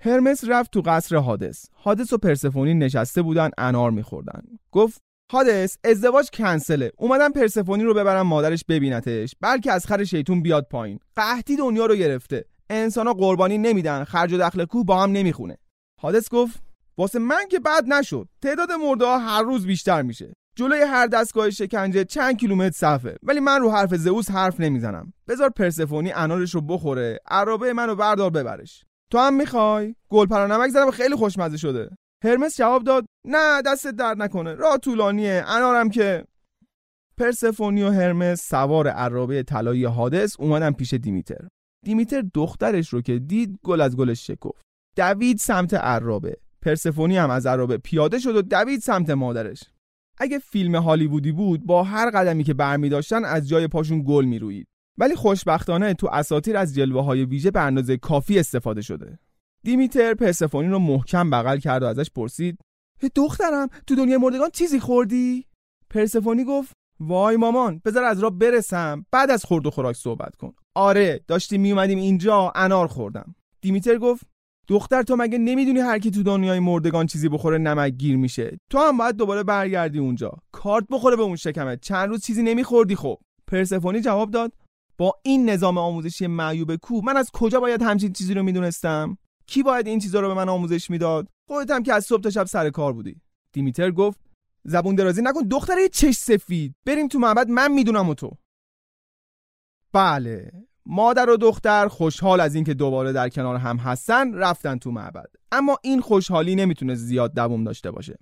هرمس 0.00 0.44
رفت 0.48 0.72
تو 0.72 0.80
قصر 0.80 1.16
حادث. 1.16 1.66
حادث 1.72 2.12
و 2.12 2.18
پرسفونی 2.18 2.74
نشسته 2.74 3.22
بودن 3.22 3.50
انار 3.58 3.90
میخوردن. 3.90 4.42
گفت 4.72 5.02
حادث 5.32 5.76
ازدواج 5.84 6.30
کنسله. 6.32 6.92
اومدم 6.96 7.32
پرسفونی 7.32 7.84
رو 7.84 7.94
ببرم 7.94 8.26
مادرش 8.26 8.64
ببینتش. 8.68 9.34
بلکه 9.40 9.72
از 9.72 9.86
خر 9.86 10.04
شیطون 10.04 10.42
بیاد 10.42 10.66
پایین. 10.70 10.98
قحطی 11.16 11.56
دنیا 11.56 11.86
رو 11.86 11.94
گرفته. 11.94 12.44
انسانا 12.70 13.12
قربانی 13.12 13.58
نمیدن. 13.58 14.04
خرج 14.04 14.32
و 14.32 14.38
دخل 14.38 14.64
کوه 14.64 14.84
با 14.84 15.02
هم 15.02 15.12
نمی‌خونه. 15.12 15.58
حادث 16.00 16.30
گفت 16.30 16.62
واسه 16.98 17.18
من 17.18 17.48
که 17.50 17.58
بد 17.58 17.84
نشد. 17.86 18.28
تعداد 18.42 18.72
مرده 18.72 19.06
هر 19.06 19.42
روز 19.42 19.66
بیشتر 19.66 20.02
میشه. 20.02 20.32
جلوی 20.56 20.80
هر 20.80 21.06
دستگاه 21.06 21.50
شکنجه 21.50 22.04
چند 22.04 22.36
کیلومتر 22.36 22.76
صفه. 22.76 23.16
ولی 23.22 23.40
من 23.40 23.60
رو 23.60 23.70
حرف 23.70 23.94
زئوس 23.94 24.30
حرف 24.30 24.60
نمی‌زنم. 24.60 25.12
بذار 25.28 25.50
پرسفونی 25.50 26.12
انارش 26.12 26.54
رو 26.54 26.60
بخوره. 26.60 27.18
عرابه 27.26 27.72
منو 27.72 27.94
بردار 27.94 28.30
ببرش. 28.30 28.84
تو 29.10 29.18
هم 29.18 29.34
می‌خوای؟ 29.34 29.94
گل 30.08 30.26
نمک 30.32 30.70
زدم. 30.70 30.90
خیلی 30.90 31.14
خوشمزه 31.14 31.56
شده. 31.56 31.90
هرمس 32.24 32.56
جواب 32.56 32.84
داد 32.84 33.06
نه 33.28 33.62
دست 33.62 33.86
درد 33.86 34.22
نکنه. 34.22 34.54
راه 34.54 34.78
طولانیه. 34.78 35.44
انارم 35.46 35.90
که 35.90 36.24
پرسفونی 37.18 37.82
و 37.82 37.90
هرمس 37.90 38.48
سوار 38.48 38.88
عرابه 38.88 39.42
طلایی 39.42 39.84
حادث 39.84 40.40
اومدن 40.40 40.72
پیش 40.72 40.94
دیمیتر. 40.94 41.48
دیمیتر 41.84 42.24
دخترش 42.34 42.88
رو 42.88 43.00
که 43.00 43.18
دید 43.18 43.58
گل 43.62 43.80
از 43.80 43.96
گلش 43.96 44.26
شکفت. 44.26 44.62
دوید 44.96 45.38
سمت 45.38 45.74
عرابه. 45.74 46.36
پرسفونی 46.62 47.16
هم 47.16 47.30
از 47.30 47.46
عرابه 47.46 47.78
پیاده 47.78 48.18
شد 48.18 48.36
و 48.36 48.42
دوید 48.42 48.80
سمت 48.80 49.10
مادرش. 49.10 49.62
اگه 50.18 50.38
فیلم 50.38 50.76
هالیوودی 50.76 51.32
بود 51.32 51.66
با 51.66 51.82
هر 51.82 52.10
قدمی 52.10 52.44
که 52.44 52.54
برمی 52.54 52.88
داشتن 52.88 53.24
از 53.24 53.48
جای 53.48 53.68
پاشون 53.68 54.04
گل 54.06 54.24
می‌روید 54.24 54.68
ولی 54.98 55.14
خوشبختانه 55.14 55.94
تو 55.94 56.08
اساتیر 56.12 56.56
از 56.56 56.74
جلوه 56.74 57.04
های 57.04 57.24
ویژه 57.24 57.50
به 57.50 57.60
اندازه 57.60 57.96
کافی 57.96 58.38
استفاده 58.38 58.82
شده. 58.82 59.18
دیمیتر 59.64 60.14
پرسفونی 60.14 60.68
رو 60.68 60.78
محکم 60.78 61.30
بغل 61.30 61.58
کرد 61.58 61.82
و 61.82 61.86
ازش 61.86 62.10
پرسید 62.10 62.58
دخترم 63.14 63.68
تو 63.86 63.94
دنیای 63.94 64.18
مردگان 64.18 64.50
چیزی 64.50 64.80
خوردی؟ 64.80 65.44
پرسفونی 65.90 66.44
گفت 66.44 66.72
وای 67.00 67.36
مامان 67.36 67.80
بذار 67.84 68.04
از 68.04 68.20
را 68.20 68.30
برسم. 68.30 69.06
بعد 69.12 69.30
از 69.30 69.44
خورد 69.44 69.66
و 69.66 69.70
خوراک 69.70 69.96
صحبت 69.96 70.36
کن. 70.36 70.52
آره 70.74 71.20
داشتیم 71.28 71.60
میومدیم 71.60 71.98
اینجا 71.98 72.52
انار 72.54 72.86
خوردم. 72.86 73.34
دیمیتر 73.60 73.98
گفت 73.98 74.26
دختر 74.68 75.02
تو 75.02 75.16
مگه 75.16 75.38
نمی‌دونی 75.38 75.80
هر 75.80 75.98
کی 75.98 76.10
تو 76.10 76.22
دنیای 76.22 76.60
مردگان 76.60 77.06
چیزی 77.06 77.28
بخوره 77.28 77.58
نمک 77.58 77.92
گیر 77.92 78.16
میشه؟ 78.16 78.58
تو 78.70 78.78
هم 78.78 78.98
باید 78.98 79.16
دوباره 79.16 79.42
برگردی 79.42 79.98
اونجا. 79.98 80.32
کارت 80.52 80.86
بخوره 80.90 81.16
به 81.16 81.22
اون 81.22 81.36
شکمت. 81.36 81.80
چند 81.80 82.08
روز 82.08 82.24
چیزی 82.24 82.42
نمیخوردی 82.42 82.96
خب. 82.96 83.18
پرسفونی 83.46 84.00
جواب 84.00 84.30
داد 84.30 84.52
با 84.98 85.12
این 85.22 85.50
نظام 85.50 85.78
آموزشی 85.78 86.26
معیوب 86.26 86.76
کو 86.76 87.00
من 87.00 87.16
از 87.16 87.30
کجا 87.32 87.60
باید 87.60 87.82
همچین 87.82 88.12
چیزی 88.12 88.34
رو 88.34 88.42
می‌دونستم؟ 88.42 89.18
کی 89.46 89.62
باید 89.62 89.86
این 89.86 89.98
چیزا 89.98 90.20
رو 90.20 90.28
به 90.28 90.34
من 90.34 90.48
آموزش 90.48 90.90
می‌داد؟ 90.90 91.28
خودت 91.48 91.70
هم 91.70 91.82
که 91.82 91.94
از 91.94 92.04
صبح 92.04 92.20
تا 92.20 92.30
شب 92.30 92.44
سر 92.44 92.70
کار 92.70 92.92
بودی. 92.92 93.20
دیمیتر 93.52 93.90
گفت 93.90 94.20
زبون 94.64 94.94
درازی 94.94 95.22
نکن 95.22 95.40
دختره 95.40 95.88
چش 95.88 96.14
سفید. 96.14 96.74
بریم 96.86 97.08
تو 97.08 97.18
معبد 97.18 97.48
من 97.48 97.72
می‌دونم 97.72 98.08
و 98.08 98.14
تو. 98.14 98.30
بله 99.92 100.52
مادر 100.86 101.30
و 101.30 101.36
دختر 101.36 101.88
خوشحال 101.88 102.40
از 102.40 102.54
اینکه 102.54 102.74
دوباره 102.74 103.12
در 103.12 103.28
کنار 103.28 103.56
هم 103.56 103.76
هستن 103.76 104.34
رفتن 104.34 104.78
تو 104.78 104.90
معبد. 104.90 105.26
اما 105.52 105.78
این 105.82 106.00
خوشحالی 106.00 106.54
نمی‌تونه 106.54 106.94
زیاد 106.94 107.34
دوام 107.34 107.64
داشته 107.64 107.90
باشه. 107.90 108.18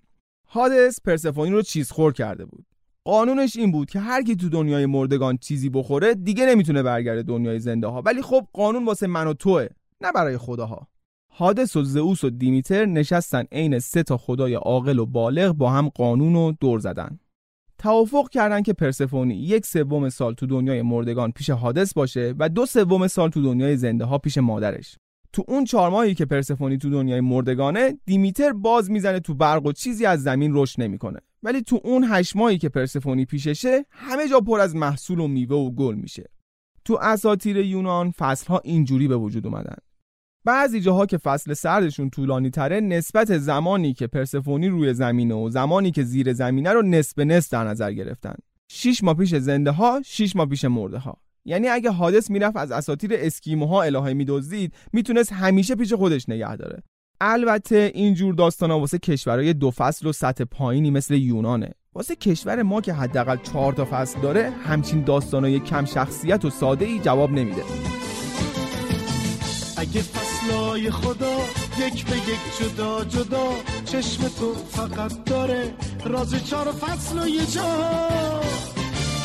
هادس 0.49 1.01
پرسفونی 1.01 1.51
رو 1.51 1.63
چیز 1.63 1.91
خور 1.91 2.13
کرده 2.13 2.45
بود. 2.45 2.67
قانونش 3.05 3.57
این 3.57 3.73
بود 3.73 3.91
که 3.91 4.01
هر 4.01 4.23
کی 4.23 4.37
تو 4.37 4.49
دنیای 4.49 4.87
مردگان 4.87 5.37
چیزی 5.37 5.71
بخوره 5.71 6.15
دیگه 6.15 6.47
نمی‌تونه 6.47 6.83
برگرده 6.83 7.23
دنیای 7.23 7.59
زنده 7.59 7.87
ها 7.87 8.03
ولی 8.03 8.23
خب 8.23 8.47
قانون 8.53 8.85
واسه 8.85 9.07
من 9.07 9.27
و 9.27 9.35
توه 9.35 9.67
نه 10.01 10.13
برای 10.13 10.39
خداها. 10.39 10.89
هادس 11.39 11.77
و 11.77 11.83
زئوس 11.83 12.25
و 12.25 12.31
دیمیتر 12.31 12.87
نشستن 12.87 13.45
عین 13.53 13.79
سه 13.79 14.03
تا 14.03 14.17
خدای 14.17 14.55
عاقل 14.55 14.99
و 14.99 15.07
بالغ 15.07 15.53
با 15.53 15.71
هم 15.71 15.89
قانون 15.89 16.37
و 16.37 16.53
دور 16.61 16.79
زدن. 16.79 17.19
توافق 17.79 18.29
کردن 18.29 18.63
که 18.63 18.73
پرسفونی 18.73 19.35
یک 19.35 19.67
سوم 19.67 20.09
سال 20.09 20.35
تو 20.35 20.47
دنیای 20.47 20.83
مردگان 20.83 21.33
پیش 21.33 21.51
هادس 21.51 21.95
باشه 21.95 22.35
و 22.39 22.49
دو 22.49 22.67
سوم 22.67 23.07
سال 23.07 23.31
تو 23.31 23.43
دنیای 23.43 23.77
زنده 23.77 24.05
ها 24.05 24.19
پیش 24.19 24.39
مادرش. 24.39 24.97
تو 25.33 25.45
اون 25.49 25.65
چهار 25.65 25.91
ماهی 25.91 26.15
که 26.15 26.25
پرسفونی 26.25 26.79
تو 26.79 26.91
دنیای 26.91 27.21
مردگانه 27.21 27.99
دیمیتر 28.07 28.53
باز 28.53 28.91
می‌زنه 28.91 29.21
تو 29.21 29.35
برق 29.35 29.67
و 29.67 29.73
چیزی 29.73 30.07
از 30.07 30.23
زمین 30.23 30.51
رشد 30.55 30.83
نمی‌کنه. 30.83 31.19
ولی 31.43 31.63
تو 31.63 31.81
اون 31.85 32.07
هشت 32.09 32.37
ماهی 32.37 32.59
که 32.59 32.69
پرسفونی 32.69 33.25
پیششه 33.25 33.85
همه 33.91 34.29
جا 34.29 34.41
پر 34.41 34.61
از 34.61 34.77
محصول 34.77 35.21
و 35.21 35.29
میوه 35.29 35.57
و 35.57 35.71
گل 35.71 35.95
میشه. 35.95 36.31
تو 36.85 36.99
اساطیر 37.03 37.57
یونان 37.57 38.11
فصلها 38.11 38.61
اینجوری 38.65 39.09
به 39.09 39.17
وجود 39.17 39.47
اومدن. 39.47 39.77
بعضی 40.47 40.81
جاها 40.81 41.07
که 41.07 41.19
فصل 41.19 41.55
سردشون 41.55 42.11
طولانی 42.11 42.51
تره 42.51 42.81
نسبت 42.81 43.39
زمانی 43.39 43.95
که 43.95 44.07
پرسفونی 44.07 44.69
روی 44.69 44.95
زمینه 44.95 45.35
و 45.35 45.51
زمانی 45.51 45.91
که 45.91 46.03
زیر 46.03 46.33
زمینه 46.33 46.73
رو 46.73 46.83
نسب 46.83 47.21
نصف 47.21 47.53
در 47.53 47.65
نظر 47.65 47.93
گرفتن. 47.93 48.35
6 48.69 49.05
ماه 49.05 49.15
پیش 49.15 49.35
زنده 49.35 49.71
ها 49.71 50.03
6 50.05 50.37
ماه 50.37 50.47
پیش 50.47 50.65
مرده 50.65 50.99
ها. 50.99 51.17
یعنی 51.45 51.69
اگه 51.69 51.91
حادث 51.91 52.31
می‌رفت 52.31 52.57
از 52.57 52.73
اساطیر 52.73 53.11
اسکیموها 53.15 53.83
الهه 53.83 54.13
میدزدید 54.13 54.73
می‌تونست 54.93 55.33
همیشه 55.33 55.75
پیش 55.75 55.93
خودش 55.93 56.29
نگه 56.29 56.57
داره. 56.57 56.83
البته 57.21 57.91
اینجور 57.95 58.35
داستانا 58.35 58.81
واسه 58.81 58.99
کشورهای 58.99 59.53
دو 59.53 59.71
فصل 59.71 60.07
و 60.07 60.13
سطح 60.13 60.45
پایینی 60.45 60.91
مثل 60.91 61.15
یونانه. 61.15 61.71
واسه 61.95 62.17
کشور 62.17 62.63
ما 62.63 62.81
که 62.81 62.93
حداقل 62.93 63.37
چهار 63.37 63.73
تا 63.73 63.89
فصل 63.91 64.21
داره 64.21 64.51
همچین 64.51 65.05
داستانای 65.05 65.61
کم 65.61 65.85
شخصیت 65.85 66.45
و 66.45 66.51
ساده 66.51 66.85
ای 66.85 66.99
جواب 66.99 67.31
نمیده. 67.31 67.63
فصلای 70.47 70.91
خدا 70.91 71.37
یک 71.79 72.07
به 72.07 72.17
یک 72.17 72.41
جدا 72.61 73.05
جدا. 73.05 73.53
چشم 73.85 74.29
تو 74.29 74.55
فقط 74.71 75.25
داره 75.25 75.75
راز 76.05 76.45
چهار 76.45 76.73
فصل 76.73 77.19
و 77.19 77.29
یه 77.29 77.47
جا. 77.47 78.41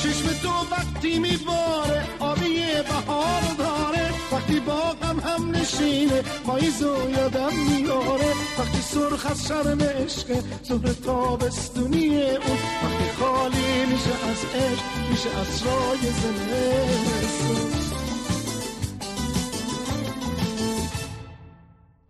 چشم 0.04 0.28
تو 0.42 0.50
وقتی 0.72 1.20
میباره 1.20 2.04
آبی 2.20 2.60
بهار 2.90 3.42
داره. 3.58 4.10
وقتی 4.32 4.60
با 4.60 4.96
هم 5.04 5.52
نشینه 5.52 6.22
پاییزو 6.46 7.10
یادم 7.10 7.54
میاره. 7.70 8.34
وقتی 8.60 8.82
سرخ 8.82 9.26
از 9.26 9.48
شرم 9.48 9.82
عشق 9.82 10.44
زهر 10.64 10.94
تابستونی 11.06 12.22
اون. 12.22 12.58
وقتی 12.84 13.10
خالی 13.20 13.86
میشه 13.92 14.14
از 14.30 14.46
عشق 14.56 15.10
میشه 15.10 15.30
از 15.30 15.64
رای 15.64 16.12
زمستون. 16.22 17.81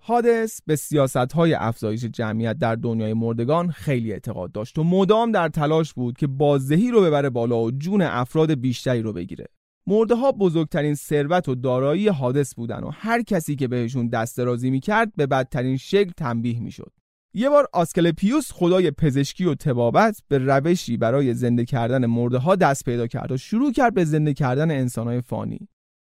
هادس 0.03 0.61
به 0.65 0.75
سیاست 0.75 1.17
های 1.17 1.53
افزایش 1.53 2.05
جمعیت 2.05 2.57
در 2.57 2.75
دنیای 2.75 3.13
مردگان 3.13 3.71
خیلی 3.71 4.11
اعتقاد 4.11 4.51
داشت 4.51 4.77
و 4.77 4.83
مدام 4.83 5.31
در 5.31 5.49
تلاش 5.49 5.93
بود 5.93 6.17
که 6.17 6.27
بازدهی 6.27 6.91
رو 6.91 7.01
ببره 7.01 7.29
بالا 7.29 7.61
و 7.61 7.71
جون 7.71 8.01
افراد 8.01 8.53
بیشتری 8.53 9.01
رو 9.01 9.13
بگیره. 9.13 9.45
مرده 9.87 10.15
ها 10.15 10.31
بزرگترین 10.31 10.95
ثروت 10.95 11.49
و 11.49 11.55
دارایی 11.55 12.07
حادث 12.07 12.55
بودن 12.55 12.83
و 12.83 12.91
هر 12.93 13.21
کسی 13.21 13.55
که 13.55 13.67
بهشون 13.67 14.07
دست 14.07 14.37
درازی 14.37 14.69
می‌کرد 14.69 15.15
به 15.15 15.27
بدترین 15.27 15.77
شکل 15.77 16.11
تنبیه 16.17 16.59
می‌شد. 16.59 16.91
یه 17.33 17.49
بار 17.49 17.67
آسکلپیوس 17.73 18.51
خدای 18.51 18.91
پزشکی 18.91 19.45
و 19.45 19.55
تبابت 19.55 20.21
به 20.27 20.37
روشی 20.37 20.97
برای 20.97 21.33
زنده 21.33 21.65
کردن 21.65 22.05
مرده 22.05 22.37
ها 22.37 22.55
دست 22.55 22.85
پیدا 22.85 23.07
کرد 23.07 23.31
و 23.31 23.37
شروع 23.37 23.71
کرد 23.71 23.93
به 23.93 24.05
زنده 24.05 24.33
کردن 24.33 24.71
انسانهای 24.71 25.21
فانی. 25.21 25.67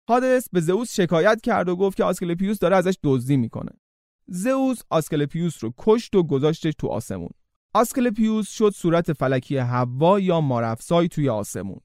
هادس 0.10 0.50
به 0.52 0.62
زئوس 0.62 0.94
شکایت 0.94 1.42
کرد 1.42 1.70
و 1.70 1.76
گفت 1.76 1.98
که 1.98 2.04
آسکلپیوس 2.04 2.60
داره 2.60 2.76
ازش 2.76 2.98
دزدی 3.04 3.38
می‌کنه. 3.38 3.72
زئوس 4.28 4.82
آسکلپیوس 4.90 5.64
رو 5.64 5.74
کشت 5.78 6.16
و 6.16 6.24
گذاشتش 6.24 6.74
تو 6.78 6.88
آسمون. 6.88 7.30
آسکلپیوس 7.74 8.50
شد 8.50 8.70
صورت 8.70 9.14
فلکی 9.14 9.58
هوا 9.58 10.20
یا 10.20 10.42
مارفسای 10.42 11.08
توی 11.08 11.30
آسمون. 11.30 11.80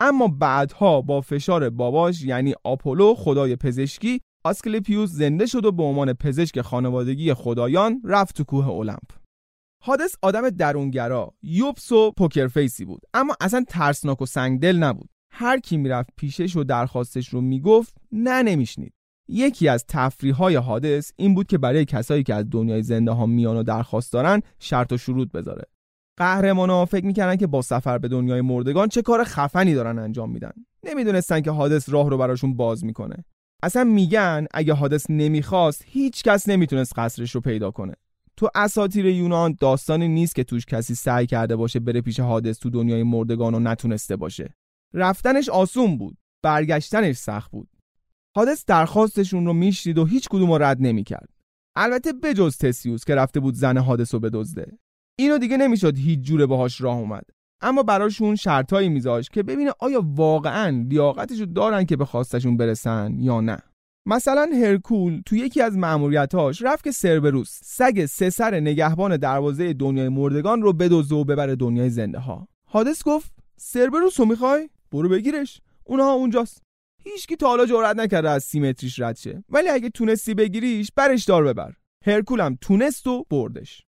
اما 0.00 0.28
بعدها 0.28 1.00
با 1.00 1.20
فشار 1.20 1.70
باباش 1.70 2.22
یعنی 2.22 2.54
آپولو 2.64 3.14
خدای 3.14 3.56
پزشکی 3.56 4.20
آسکلپیوس 4.44 5.10
زنده 5.10 5.46
شد 5.46 5.64
و 5.64 5.72
به 5.72 5.82
عنوان 5.82 6.12
پزشک 6.12 6.60
خانوادگی 6.60 7.34
خدایان 7.34 8.02
رفت 8.04 8.36
تو 8.36 8.44
کوه 8.44 8.68
المپ. 8.68 9.10
حادث 9.82 10.14
آدم 10.22 10.50
درونگرا، 10.50 11.34
یوبس 11.42 11.92
و 11.92 12.10
پوکرفیسی 12.10 12.84
بود 12.84 13.02
اما 13.14 13.36
اصلا 13.40 13.64
ترسناک 13.68 14.22
و 14.22 14.26
سنگدل 14.26 14.76
نبود. 14.76 15.10
هر 15.30 15.58
کی 15.58 15.76
می‌رفت 15.76 16.10
پیشش 16.16 16.56
و 16.56 16.64
درخواستش 16.64 17.28
رو 17.28 17.40
می‌گفت 17.40 17.96
نه 18.12 18.42
نمیشنید. 18.42 18.92
یکی 19.32 19.68
از 19.68 19.84
تفریح 19.88 20.34
های 20.34 20.56
حادث 20.56 21.12
این 21.16 21.34
بود 21.34 21.46
که 21.46 21.58
برای 21.58 21.84
کسایی 21.84 22.22
که 22.22 22.34
از 22.34 22.46
دنیای 22.50 22.82
زنده 22.82 23.10
ها 23.10 23.26
میان 23.26 23.56
و 23.56 23.62
درخواست 23.62 24.12
دارن 24.12 24.42
شرط 24.58 24.92
و 24.92 24.96
شروط 24.96 25.32
بذاره. 25.32 25.64
ها 26.20 26.84
فکر 26.84 27.06
می‌کردن 27.06 27.36
که 27.36 27.46
با 27.46 27.62
سفر 27.62 27.98
به 27.98 28.08
دنیای 28.08 28.40
مردگان 28.40 28.88
چه 28.88 29.02
کار 29.02 29.24
خفنی 29.24 29.74
دارن 29.74 29.98
انجام 29.98 30.30
میدن. 30.30 30.52
نمی‌دونستن 30.84 31.40
که 31.40 31.50
حادث 31.50 31.88
راه 31.88 32.10
رو 32.10 32.18
براشون 32.18 32.56
باز 32.56 32.84
می‌کنه. 32.84 33.24
اصلا 33.62 33.84
میگن 33.84 34.46
اگه 34.54 34.72
حادث 34.72 35.06
نمی‌خواست 35.08 35.84
هیچ 35.86 36.22
کس 36.22 36.48
نمی‌تونست 36.48 36.92
قصرش 36.96 37.30
رو 37.34 37.40
پیدا 37.40 37.70
کنه. 37.70 37.94
تو 38.36 38.48
اساطیر 38.54 39.06
یونان 39.06 39.56
داستانی 39.60 40.08
نیست 40.08 40.34
که 40.34 40.44
توش 40.44 40.66
کسی 40.66 40.94
سعی 40.94 41.26
کرده 41.26 41.56
باشه 41.56 41.80
بره 41.80 42.00
پیش 42.00 42.20
حادث 42.20 42.58
تو 42.58 42.70
دنیای 42.70 43.02
مردگان 43.02 43.54
و 43.54 43.58
نتونسته 43.58 44.16
باشه. 44.16 44.54
رفتنش 44.94 45.48
آسون 45.48 45.98
بود. 45.98 46.16
برگشتنش 46.42 47.16
سخت 47.16 47.50
بود. 47.50 47.68
حادث 48.36 48.64
درخواستشون 48.64 49.46
رو 49.46 49.52
میشنید 49.52 49.98
و 49.98 50.04
هیچ 50.04 50.28
کدوم 50.28 50.52
رو 50.52 50.62
رد 50.62 50.76
نمی‌کرد. 50.80 51.28
البته 51.76 52.12
بجز 52.12 52.56
تسیوس 52.56 53.04
که 53.04 53.14
رفته 53.14 53.40
بود 53.40 53.54
زن 53.54 53.78
حادث 53.78 54.14
رو 54.14 54.20
بدزده. 54.20 54.78
اینو 55.18 55.38
دیگه 55.38 55.56
نمی‌شد 55.56 55.98
هیچ 55.98 56.20
جوره 56.20 56.46
باهاش 56.46 56.80
راه 56.80 56.98
اومد. 56.98 57.24
اما 57.60 57.82
براشون 57.82 58.36
شرطایی 58.36 58.88
میذاشت 58.88 59.32
که 59.32 59.42
ببینه 59.42 59.72
آیا 59.78 60.02
واقعا 60.06 60.68
لیاقتشو 60.88 61.44
دارن 61.44 61.84
که 61.84 61.96
به 61.96 62.04
خواستشون 62.04 62.56
برسن 62.56 63.16
یا 63.20 63.40
نه. 63.40 63.58
مثلا 64.06 64.48
هرکول 64.62 65.22
تو 65.26 65.36
یکی 65.36 65.62
از 65.62 65.76
مأموریتاش 65.76 66.62
رفت 66.62 66.84
که 66.84 66.90
سربروس 66.90 67.60
سگ 67.64 68.06
سه 68.06 68.30
سر 68.30 68.60
نگهبان 68.60 69.16
دروازه 69.16 69.72
دنیای 69.72 70.08
مردگان 70.08 70.62
رو 70.62 70.72
بدزده 70.72 71.14
و 71.14 71.24
ببره 71.24 71.56
دنیای 71.56 71.90
زنده 71.90 72.18
ها 72.18 72.48
حادث 72.68 73.02
گفت 73.02 73.32
سربروس 73.56 74.20
رو 74.20 74.26
می‌خوای؟ 74.26 74.70
برو 74.92 75.08
بگیرش. 75.08 75.60
اونها 75.84 76.12
اونجاست. 76.12 76.62
هیچکی 77.04 77.36
تا 77.36 77.46
حالا 77.46 77.66
جرئت 77.66 77.96
نکرده 77.96 78.30
از 78.30 78.44
سیمتریش 78.44 79.00
رد 79.00 79.16
شه. 79.16 79.44
ولی 79.48 79.68
اگه 79.68 79.90
تونستی 79.90 80.34
بگیریش 80.34 80.92
برش 80.96 81.24
دار 81.24 81.44
ببر. 81.44 81.72
هرکولم 82.06 82.58
تونست 82.60 83.06
و 83.06 83.24
بردش. 83.30 83.82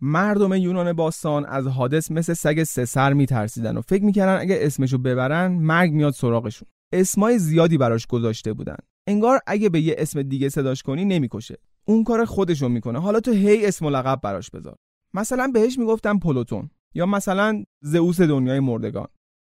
مردم 0.00 0.54
یونان 0.54 0.92
باستان 0.92 1.46
از 1.46 1.66
حادث 1.66 2.10
مثل 2.10 2.34
سگ 2.34 2.62
سه 2.62 2.84
سر 2.84 3.12
میترسیدن 3.12 3.76
و 3.76 3.80
فکر 3.80 4.04
می‌کردن 4.04 4.40
اگه 4.40 4.58
اسمشو 4.60 4.98
ببرن 4.98 5.52
مرگ 5.52 5.92
میاد 5.92 6.12
سراغشون. 6.12 6.68
اسمای 6.92 7.38
زیادی 7.38 7.78
براش 7.78 8.06
گذاشته 8.06 8.52
بودن. 8.52 8.76
انگار 9.06 9.40
اگه 9.46 9.68
به 9.68 9.80
یه 9.80 9.94
اسم 9.98 10.22
دیگه 10.22 10.48
صداش 10.48 10.82
کنی 10.82 11.04
نمی‌کشه. 11.04 11.58
اون 11.84 12.04
کار 12.04 12.24
خودشو 12.24 12.68
می‌کنه. 12.68 13.00
حالا 13.00 13.20
تو 13.20 13.32
هی 13.32 13.66
اسم 13.66 13.86
و 13.86 13.90
لقب 13.90 14.20
براش 14.22 14.50
بذار. 14.50 14.76
مثلا 15.14 15.48
بهش 15.48 15.78
می‌گفتن 15.78 16.18
پلوتون 16.18 16.70
یا 16.94 17.06
مثلا 17.06 17.64
زئوس 17.82 18.20
دنیای 18.20 18.60
مردگان. 18.60 19.08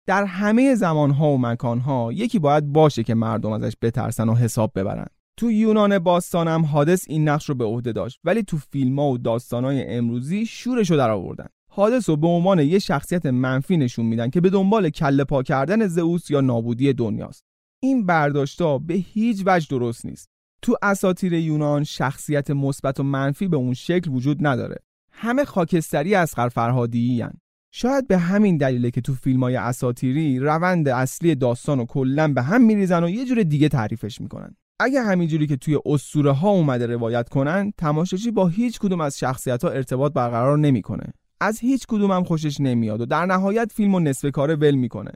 در 0.05 0.25
همه 0.25 0.75
زمانها 0.75 1.29
و 1.29 1.37
مکانها 1.37 2.11
یکی 2.13 2.39
باید 2.39 2.65
باشه 2.65 3.03
که 3.03 3.13
مردم 3.15 3.51
ازش 3.51 3.73
بترسن 3.81 4.29
و 4.29 4.35
حساب 4.35 4.71
ببرن. 4.75 5.05
تو 5.37 5.51
یونان 5.51 5.99
باستانم 5.99 6.65
حادث 6.65 7.05
این 7.09 7.29
نقش 7.29 7.49
رو 7.49 7.55
به 7.55 7.65
عهده 7.65 7.91
داشت 7.91 8.19
ولی 8.23 8.43
تو 8.43 8.57
فیلم 8.57 8.99
ها 8.99 9.09
و 9.09 9.17
داستانهای 9.17 9.85
امروزی 9.87 10.45
شورش 10.45 10.91
رو 10.91 10.97
در 10.97 11.09
آوردن. 11.09 11.47
حادث 11.71 12.09
رو 12.09 12.17
به 12.17 12.27
عنوان 12.27 12.59
یه 12.59 12.79
شخصیت 12.79 13.25
منفی 13.25 13.77
نشون 13.77 14.05
میدن 14.05 14.29
که 14.29 14.41
به 14.41 14.49
دنبال 14.49 14.89
کله 14.89 15.23
پا 15.23 15.43
کردن 15.43 15.87
زئوس 15.87 16.31
یا 16.31 16.41
نابودی 16.41 16.93
دنیاست. 16.93 17.43
این 17.79 18.05
برداشتا 18.05 18.77
به 18.77 18.93
هیچ 18.93 19.43
وجه 19.45 19.67
درست 19.69 20.05
نیست. 20.05 20.29
تو 20.61 20.75
اساطیر 20.81 21.33
یونان 21.33 21.83
شخصیت 21.83 22.51
مثبت 22.51 22.99
و 22.99 23.03
منفی 23.03 23.47
به 23.47 23.57
اون 23.57 23.73
شکل 23.73 24.11
وجود 24.11 24.47
نداره. 24.47 24.77
همه 25.11 25.45
خاکستری 25.45 26.15
از 26.15 26.33
فرهادی 26.33 27.21
هن. 27.21 27.33
شاید 27.77 28.07
به 28.07 28.17
همین 28.17 28.57
دلیله 28.57 28.91
که 28.91 29.01
تو 29.01 29.13
فیلم 29.13 29.43
های 29.43 29.55
اساتیری 29.55 30.39
روند 30.39 30.87
اصلی 30.87 31.35
داستان 31.35 31.79
و 31.79 31.85
کلا 31.85 32.33
به 32.33 32.41
هم 32.41 32.61
میریزن 32.61 33.03
و 33.03 33.09
یه 33.09 33.25
جور 33.25 33.43
دیگه 33.43 33.69
تعریفش 33.69 34.21
می‌کنن. 34.21 34.55
اگه 34.79 35.01
همینجوری 35.01 35.47
که 35.47 35.57
توی 35.57 35.79
اسطوره 35.85 36.31
ها 36.31 36.49
اومده 36.49 36.85
روایت 36.85 37.29
کنن 37.29 37.73
تماشاچی 37.77 38.31
با 38.31 38.47
هیچ 38.47 38.79
کدوم 38.79 39.01
از 39.01 39.19
شخصیت 39.19 39.63
ها 39.63 39.69
ارتباط 39.69 40.13
برقرار 40.13 40.57
نمی‌کنه. 40.57 41.13
از 41.41 41.59
هیچ 41.59 41.85
کدوم 41.87 42.11
هم 42.11 42.23
خوشش 42.23 42.59
نمیاد 42.59 43.01
و 43.01 43.05
در 43.05 43.25
نهایت 43.25 43.71
فیلم 43.75 43.95
و 43.95 43.99
نصف 43.99 44.31
کاره 44.31 44.55
ول 44.55 44.75
می‌کنه. 44.75 45.11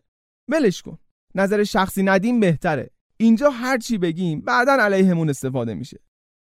ولش 0.48 0.82
کن. 0.82 0.98
نظر 1.36 1.64
شخصی 1.64 2.04
ندیم 2.04 2.40
بهتره. 2.40 2.90
اینجا 3.18 3.50
هر 3.50 3.78
چی 3.78 3.98
بگیم 3.98 4.42
بعدا 4.42 4.72
علیهمون 4.72 5.30
استفاده 5.30 5.74
میشه. 5.74 5.98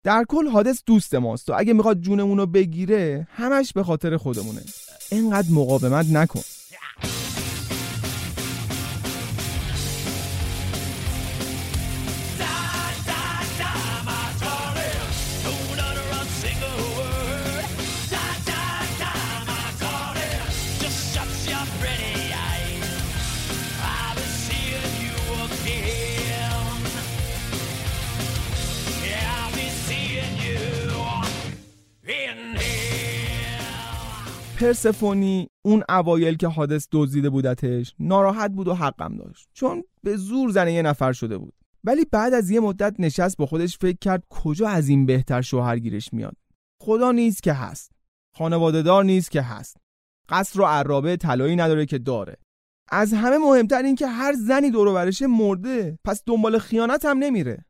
در 0.04 0.24
کل 0.28 0.48
حادث 0.48 0.82
دوست 0.86 1.14
ماست 1.14 1.50
و 1.50 1.54
اگه 1.56 1.72
می‌خواد 1.72 2.00
جونمون 2.00 2.38
رو 2.38 2.46
بگیره 2.46 3.28
همش 3.30 3.72
به 3.72 3.82
خاطر 3.82 4.16
خودمونه. 4.16 4.60
اینقدر 5.10 5.50
مقاومت 5.50 6.06
نکن. 6.10 6.40
پرسفونی 34.64 35.48
اون 35.64 35.84
اوایل 35.88 36.36
که 36.36 36.48
حادث 36.48 36.88
دزدیده 36.92 37.30
بودتش 37.30 37.94
ناراحت 37.98 38.50
بود 38.50 38.68
و 38.68 38.74
حقم 38.74 39.16
داشت. 39.16 39.48
چون 39.52 39.84
به 40.02 40.16
زور 40.16 40.50
زنه 40.50 40.72
یه 40.72 40.82
نفر 40.82 41.12
شده 41.12 41.38
بود. 41.38 41.54
ولی 41.84 42.04
بعد 42.12 42.34
از 42.34 42.50
یه 42.50 42.60
مدت 42.60 42.94
نشست 42.98 43.36
با 43.36 43.46
خودش 43.46 43.78
فکر 43.78 43.96
کرد 44.00 44.24
کجا 44.30 44.68
از 44.68 44.88
این 44.88 45.06
بهتر 45.06 45.42
شوهرگیرش 45.42 46.12
میاد. 46.12 46.36
خدا 46.82 47.12
نیست 47.12 47.42
که 47.42 47.52
هست. 47.52 47.92
خانواده 48.34 48.82
دار 48.82 49.04
نیست 49.04 49.30
که 49.30 49.42
هست. 49.42 49.76
قصر 50.28 50.60
و 50.60 50.64
عرابه 50.64 51.16
طلایی 51.16 51.56
نداره 51.56 51.86
که 51.86 51.98
داره. 51.98 52.36
از 52.90 53.12
همه 53.12 53.38
مهمتر 53.38 53.82
این 53.82 53.94
که 53.94 54.06
هر 54.06 54.32
زنی 54.32 54.70
دور 54.70 54.92
برشه 54.92 55.26
مرده 55.26 55.98
پس 56.04 56.22
دنبال 56.26 56.58
خیانت 56.58 57.04
هم 57.04 57.18
نمیره. 57.18 57.64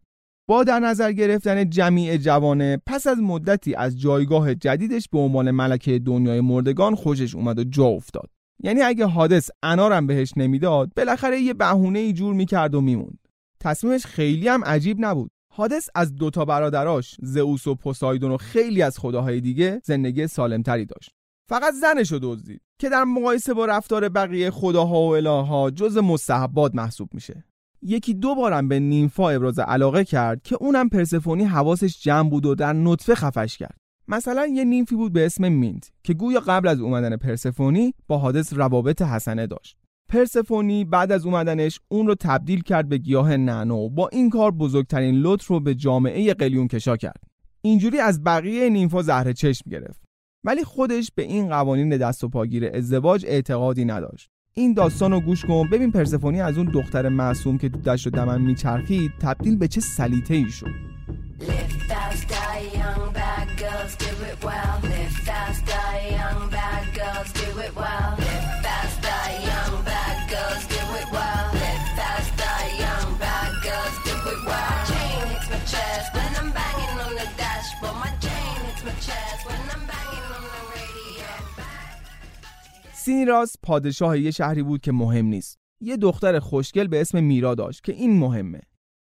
با 0.46 0.64
در 0.64 0.78
نظر 0.80 1.12
گرفتن 1.12 1.70
جمیع 1.70 2.16
جوانه 2.16 2.82
پس 2.86 3.06
از 3.06 3.18
مدتی 3.18 3.74
از 3.74 4.00
جایگاه 4.00 4.54
جدیدش 4.54 5.08
به 5.08 5.18
عنوان 5.18 5.50
ملکه 5.50 5.98
دنیای 5.98 6.40
مردگان 6.40 6.94
خوشش 6.94 7.34
اومد 7.34 7.58
و 7.58 7.64
جا 7.64 7.84
افتاد. 7.84 8.30
یعنی 8.62 8.82
اگه 8.82 9.06
حادث 9.06 9.50
انارم 9.62 10.06
بهش 10.06 10.32
نمی‌داد 10.36 10.92
بالاخره 10.96 11.40
یه 11.40 11.54
بهونه 11.54 11.98
ای 11.98 12.12
جور 12.12 12.34
می‌کرد 12.34 12.74
و 12.74 12.80
میموند. 12.80 13.18
تصمیمش 13.60 14.06
خیلی 14.06 14.48
هم 14.48 14.64
عجیب 14.64 14.96
نبود. 15.00 15.30
حادث 15.52 15.88
از 15.94 16.14
دوتا 16.14 16.44
برادراش 16.44 17.16
زئوس 17.22 17.66
و 17.66 17.74
پوسایدون 17.74 18.30
و 18.30 18.36
خیلی 18.36 18.82
از 18.82 18.98
خداهای 18.98 19.40
دیگه 19.40 19.80
زندگی 19.84 20.26
سالمتری 20.26 20.84
داشت. 20.84 21.10
فقط 21.48 21.74
زنش 21.74 22.12
رو 22.12 22.18
دزدید 22.22 22.60
که 22.78 22.88
در 22.88 23.04
مقایسه 23.04 23.54
با 23.54 23.66
رفتار 23.66 24.08
بقیه 24.08 24.50
خداها 24.50 25.00
و 25.00 25.16
الهها 25.16 25.70
جز 25.70 25.98
مستحبات 25.98 26.74
محسوب 26.74 27.08
میشه. 27.14 27.44
یکی 27.84 28.14
دو 28.14 28.34
بارم 28.34 28.68
به 28.68 28.80
نیمفا 28.80 29.30
ابراز 29.30 29.58
علاقه 29.58 30.04
کرد 30.04 30.42
که 30.42 30.56
اونم 30.60 30.88
پرسفونی 30.88 31.44
حواسش 31.44 32.02
جمع 32.02 32.30
بود 32.30 32.46
و 32.46 32.54
در 32.54 32.72
نطفه 32.72 33.14
خفش 33.14 33.58
کرد. 33.58 33.76
مثلا 34.08 34.46
یه 34.46 34.64
نیمفی 34.64 34.94
بود 34.94 35.12
به 35.12 35.26
اسم 35.26 35.48
مینت 35.48 35.92
که 36.02 36.14
گویا 36.14 36.40
قبل 36.40 36.68
از 36.68 36.80
اومدن 36.80 37.16
پرسفونی 37.16 37.94
با 38.06 38.18
حادث 38.18 38.52
روابط 38.52 39.02
حسنه 39.02 39.46
داشت. 39.46 39.76
پرسفونی 40.08 40.84
بعد 40.84 41.12
از 41.12 41.26
اومدنش 41.26 41.80
اون 41.88 42.06
رو 42.06 42.14
تبدیل 42.14 42.62
کرد 42.62 42.88
به 42.88 42.98
گیاه 42.98 43.36
و 43.36 43.88
با 43.88 44.08
این 44.08 44.30
کار 44.30 44.50
بزرگترین 44.50 45.14
لطف 45.14 45.46
رو 45.46 45.60
به 45.60 45.74
جامعه 45.74 46.34
قلیون 46.34 46.68
کشا 46.68 46.96
کرد. 46.96 47.20
اینجوری 47.62 48.00
از 48.00 48.24
بقیه 48.24 48.68
نیمفا 48.68 49.02
زهر 49.02 49.32
چشم 49.32 49.70
گرفت. 49.70 50.04
ولی 50.44 50.64
خودش 50.64 51.10
به 51.14 51.22
این 51.22 51.48
قوانین 51.48 51.96
دست 51.96 52.24
و 52.24 52.28
پاگیر 52.28 52.66
ازدواج 52.66 53.24
اعتقادی 53.28 53.84
نداشت. 53.84 54.30
این 54.56 54.74
داستان 54.74 55.12
رو 55.12 55.20
گوش 55.20 55.44
کن. 55.44 55.68
ببین 55.68 55.92
پرسفونی 55.92 56.40
از 56.40 56.58
اون 56.58 56.66
دختر 56.66 57.08
معصوم 57.08 57.58
که 57.58 57.68
تو 57.68 57.80
دشت 57.80 58.06
و 58.06 58.10
دمن 58.10 58.40
میچرخید 58.40 59.12
تبدیل 59.20 59.56
به 59.56 59.68
چه 59.68 59.80
سلیته 59.80 60.34
ای 60.34 60.50
شد 60.50 60.94
سینیراس 83.04 83.56
پادشاه 83.62 84.18
یه 84.18 84.30
شهری 84.30 84.62
بود 84.62 84.80
که 84.80 84.92
مهم 84.92 85.26
نیست. 85.26 85.58
یه 85.80 85.96
دختر 85.96 86.38
خوشگل 86.38 86.86
به 86.86 87.00
اسم 87.00 87.24
میرا 87.24 87.54
داشت 87.54 87.84
که 87.84 87.92
این 87.92 88.18
مهمه. 88.18 88.60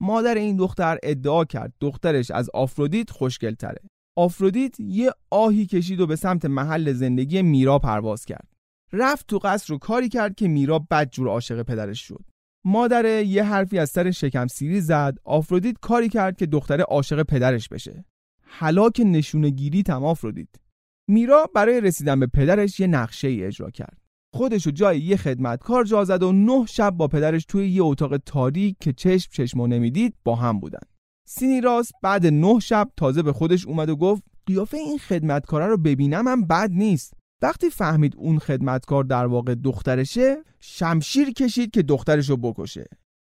مادر 0.02 0.36
این 0.36 0.58
دختر 0.58 0.98
ادعا 1.04 1.46
کرد 1.46 1.74
دخترش 1.82 2.32
از 2.32 2.50
آفرودیت 2.54 3.10
خوشگل 3.10 3.54
تره 3.54 3.82
آفرودیت 4.18 4.80
یه 4.80 5.12
آهی 5.32 5.66
کشید 5.66 6.00
و 6.00 6.08
به 6.08 6.16
سمت 6.16 6.46
محل 6.46 6.94
زندگی 6.94 7.42
میرا 7.42 7.80
پرواز 7.80 8.26
کرد. 8.26 8.48
رفت 8.94 9.28
تو 9.28 9.40
قصر 9.40 9.74
رو 9.74 9.78
کاری 9.78 10.10
کرد 10.10 10.36
که 10.36 10.48
میرا 10.48 10.80
بدجور 10.92 11.28
عاشق 11.28 11.62
پدرش 11.62 12.00
شد. 12.08 12.26
مادر 12.66 13.24
یه 13.24 13.44
حرفی 13.44 13.80
از 13.80 13.90
سر 13.90 14.12
شکم 14.12 14.48
سیری 14.48 14.82
زد. 14.82 15.18
آفرودیت 15.24 15.76
کاری 15.82 16.10
کرد 16.10 16.38
که 16.38 16.46
دختر 16.46 16.82
عاشق 16.82 17.24
پدرش 17.24 17.70
بشه. 17.70 18.06
حلاک 18.44 19.02
نشونگیری 19.06 19.84
تم 19.84 20.06
آفرودیت. 20.06 20.63
میرا 21.08 21.50
برای 21.56 21.82
رسیدن 21.82 22.20
به 22.20 22.28
پدرش 22.28 22.80
یه 22.80 22.88
نقشه 22.88 23.28
ای 23.28 23.44
اجرا 23.44 23.70
کرد. 23.70 23.98
خودشو 24.36 24.72
جای 24.72 25.00
یه 25.00 25.18
خدمتکار 25.18 25.84
جا 25.84 26.04
زد 26.06 26.24
و 26.24 26.32
نه 26.32 26.66
شب 26.66 26.90
با 26.90 27.08
پدرش 27.08 27.46
توی 27.46 27.70
یه 27.70 27.84
اتاق 27.84 28.18
تاریک 28.18 28.78
که 28.80 28.94
چشم 28.94 29.30
چشمو 29.32 29.68
نمی‌دید 29.68 30.16
با 30.24 30.36
هم 30.36 30.60
بودن. 30.60 30.80
سینیراس 31.28 31.92
بعد 32.02 32.26
نه 32.28 32.60
شب 32.60 32.90
تازه 32.98 33.24
به 33.24 33.34
خودش 33.34 33.66
اومد 33.66 33.90
و 33.90 33.96
گفت 33.96 34.24
قیافه 34.46 34.78
این 34.78 34.98
خدمتکاره 34.98 35.66
رو 35.66 35.78
ببینم 35.78 36.28
هم 36.28 36.48
بد 36.48 36.70
نیست. 36.72 37.14
وقتی 37.42 37.70
فهمید 37.70 38.16
اون 38.18 38.40
خدمتکار 38.40 39.04
در 39.04 39.26
واقع 39.26 39.56
دخترشه 39.56 40.38
شمشیر 40.60 41.32
کشید 41.32 41.72
که 41.72 41.82
دخترش 41.82 42.30
رو 42.30 42.38
بکشه. 42.38 42.86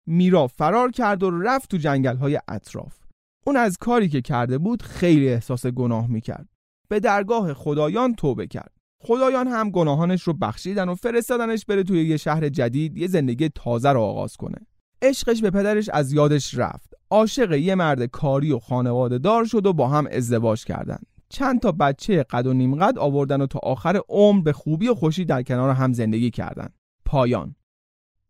میرا 0.07 0.47
فرار 0.47 0.91
کرد 0.91 1.23
و 1.23 1.31
رفت 1.31 1.71
تو 1.71 1.77
جنگل 1.77 2.17
های 2.17 2.39
اطراف. 2.47 2.99
اون 3.45 3.57
از 3.57 3.77
کاری 3.77 4.09
که 4.09 4.21
کرده 4.21 4.57
بود 4.57 4.81
خیلی 4.81 5.29
احساس 5.29 5.65
گناه 5.65 6.07
می‌کرد. 6.07 6.47
به 6.91 6.99
درگاه 6.99 7.53
خدایان 7.53 8.15
توبه 8.15 8.47
کرد. 8.47 8.71
خدایان 9.03 9.47
هم 9.47 9.69
گناهانش 9.69 10.23
رو 10.23 10.33
بخشیدن 10.33 10.89
و 10.89 10.95
فرستادنش 10.95 11.65
بره 11.65 11.83
توی 11.83 12.07
یه 12.07 12.17
شهر 12.17 12.49
جدید 12.49 12.97
یه 12.97 13.07
زندگی 13.07 13.49
تازه 13.49 13.89
رو 13.89 14.01
آغاز 14.01 14.37
کنه. 14.37 14.57
عشقش 15.01 15.41
به 15.41 15.49
پدرش 15.49 15.89
از 15.89 16.13
یادش 16.13 16.57
رفت. 16.57 16.93
عاشق 17.09 17.51
یه 17.51 17.75
مرد 17.75 18.05
کاری 18.05 18.51
و 18.51 18.59
خانواده 18.59 19.17
دار 19.17 19.45
شد 19.45 19.65
و 19.65 19.73
با 19.73 19.87
هم 19.87 20.07
ازدواج 20.11 20.65
کردن. 20.65 20.99
چند 21.29 21.59
تا 21.59 21.71
بچه 21.71 22.23
قد 22.23 22.47
و 22.47 22.53
نیم 22.53 22.75
قد 22.75 22.97
آوردن 22.97 23.41
و 23.41 23.47
تا 23.47 23.59
آخر 23.63 24.01
عمر 24.09 24.41
به 24.41 24.53
خوبی 24.53 24.87
و 24.87 24.95
خوشی 24.95 25.25
در 25.25 25.43
کنار 25.43 25.69
هم 25.69 25.93
زندگی 25.93 26.31
کردن. 26.31 26.69
پایان. 27.05 27.55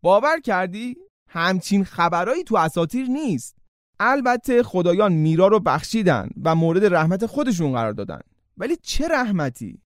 باور 0.02 0.40
کردی؟ 0.40 0.96
همچین 1.28 1.84
خبرایی 1.84 2.44
تو 2.44 2.56
اساتیر 2.56 3.06
نیست. 3.06 3.56
البته 4.00 4.62
خدایان 4.62 5.12
میرا 5.12 5.46
رو 5.46 5.60
بخشیدن 5.60 6.28
و 6.44 6.54
مورد 6.54 6.94
رحمت 6.94 7.26
خودشون 7.26 7.72
قرار 7.72 7.92
دادن. 7.92 8.20
ولی 8.56 8.76
چه 8.82 9.08
رحمتی؟ 9.08 9.82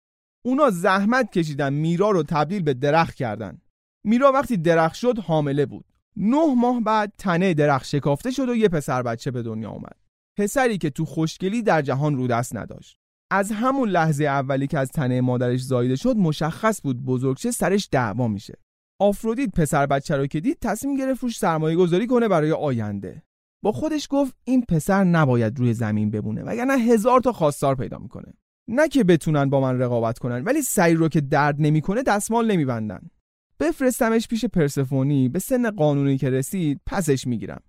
اونا 0.45 0.69
زحمت 0.69 1.31
کشیدن 1.31 1.73
میرا 1.73 2.11
رو 2.11 2.23
تبدیل 2.23 2.63
به 2.63 2.73
درخت 2.73 3.15
کردن. 3.15 3.61
میرا 4.03 4.31
وقتی 4.31 4.57
درخت 4.57 4.95
شد 4.95 5.19
حامله 5.19 5.65
بود. 5.65 5.85
نه 6.17 6.55
ماه 6.55 6.81
بعد 6.81 7.13
تنه 7.17 7.53
درخت 7.53 7.85
شکافته 7.85 8.31
شد 8.31 8.49
و 8.49 8.55
یه 8.55 8.69
پسر 8.69 9.03
بچه 9.03 9.31
به 9.31 9.43
دنیا 9.43 9.69
اومد. 9.69 9.95
پسری 10.37 10.77
که 10.77 10.89
تو 10.89 11.05
خوشگلی 11.05 11.61
در 11.61 11.81
جهان 11.81 12.15
رو 12.15 12.27
دست 12.27 12.55
نداشت. 12.55 12.97
از 13.31 13.51
همون 13.51 13.89
لحظه 13.89 14.23
اولی 14.23 14.67
که 14.67 14.79
از 14.79 14.91
تنه 14.91 15.21
مادرش 15.21 15.63
زایده 15.63 15.95
شد 15.95 16.17
مشخص 16.17 16.81
بود 16.81 17.05
بزرگشه 17.05 17.51
سرش 17.51 17.89
دعوا 17.91 18.27
میشه. 18.27 18.57
آفرودیت 18.99 19.49
پسر 19.49 19.85
بچه 19.85 20.17
رو 20.17 20.27
که 20.27 20.39
دید 20.39 20.57
تصمیم 20.61 20.97
گرفت 20.97 21.23
روش 21.23 21.37
سرمایه 21.37 21.75
گذاری 21.75 22.07
کنه 22.07 22.27
برای 22.27 22.51
آینده. 22.51 23.23
با 23.63 23.71
خودش 23.71 24.07
گفت 24.11 24.35
این 24.43 24.65
پسر 24.69 25.03
نباید 25.03 25.59
روی 25.59 25.73
زمین 25.73 26.11
بمونه 26.11 26.43
وگرنه 26.43 26.73
هزار 26.73 27.19
تا 27.19 27.31
خواستار 27.31 27.75
پیدا 27.75 27.97
می‌کنه. 27.97 28.33
نه 28.67 28.87
که 28.87 29.03
بتونن 29.03 29.49
با 29.49 29.61
من 29.61 29.79
رقابت 29.79 30.19
کنن 30.19 30.43
ولی 30.43 30.61
سعی 30.61 30.93
رو 30.93 31.09
که 31.09 31.21
درد 31.21 31.55
نمی‌کنه 31.59 32.03
دستمال 32.03 32.51
نمیبندن. 32.51 32.99
بفرستمش 33.59 34.27
پیش 34.27 34.45
پرسفونی 34.45 35.29
به 35.29 35.39
سن 35.39 35.71
قانونی 35.71 36.17
که 36.17 36.29
رسید 36.29 36.81
پسش 36.85 37.27
می‌گیرم. 37.27 37.61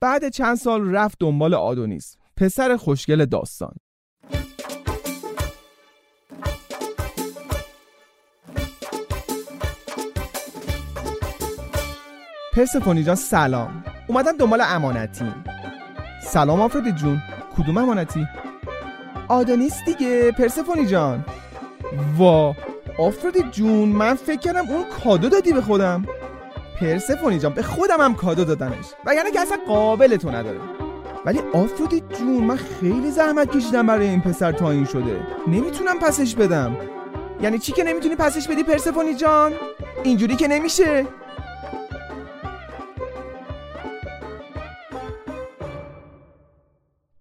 بعد 0.00 0.28
چند 0.28 0.56
سال 0.56 0.90
رفت 0.90 1.16
دنبال 1.20 1.54
آدونیس 1.54 2.16
پسر 2.36 2.76
خوشگل 2.76 3.24
داستان. 3.24 3.74
پرسفونی 12.52 13.04
جان 13.04 13.14
سلام. 13.14 13.84
اومدم 14.08 14.36
دنبال 14.36 14.60
امانتی. 14.64 15.32
سلام 16.22 16.60
آفرودی 16.60 16.92
جون. 16.92 17.22
کدوم 17.56 17.78
امانتی؟ 17.78 18.26
آدونیس 19.28 19.74
دیگه 19.86 20.32
پرسفونی 20.32 20.86
جان. 20.86 21.24
وا 22.18 22.54
آفرودی 22.98 23.42
جون 23.42 23.88
من 23.88 24.14
فکر 24.14 24.40
کردم 24.40 24.70
اون 24.70 24.84
کادو 25.04 25.28
دادی 25.28 25.52
به 25.52 25.60
خودم. 25.60 26.04
پرسفونی 26.80 27.38
جان 27.38 27.52
به 27.52 27.62
خودم 27.62 28.00
هم 28.00 28.14
کادو 28.14 28.44
دادنش 28.44 28.86
و 29.06 29.14
یعنی 29.14 29.30
که 29.30 29.40
اصلا 29.40 29.58
قابل 29.68 30.16
تو 30.16 30.30
نداره. 30.30 30.58
ولی 31.24 31.40
آفرودی 31.52 32.02
جون 32.18 32.44
من 32.44 32.56
خیلی 32.56 33.10
زحمت 33.10 33.56
کشیدم 33.56 33.86
برای 33.86 34.08
این 34.08 34.20
پسر 34.20 34.52
تا 34.52 34.70
این 34.70 34.84
شده. 34.84 35.20
نمی‌تونم 35.46 35.98
پسش 35.98 36.34
بدم. 36.34 36.76
یعنی 37.42 37.58
چی 37.58 37.72
که 37.72 37.84
نمی‌تونی 37.84 38.16
پسش 38.16 38.48
بدی 38.48 38.62
پرسفونی 38.62 39.14
جان؟ 39.14 39.52
اینجوری 40.02 40.36
که 40.36 40.48
نمیشه. 40.48 41.06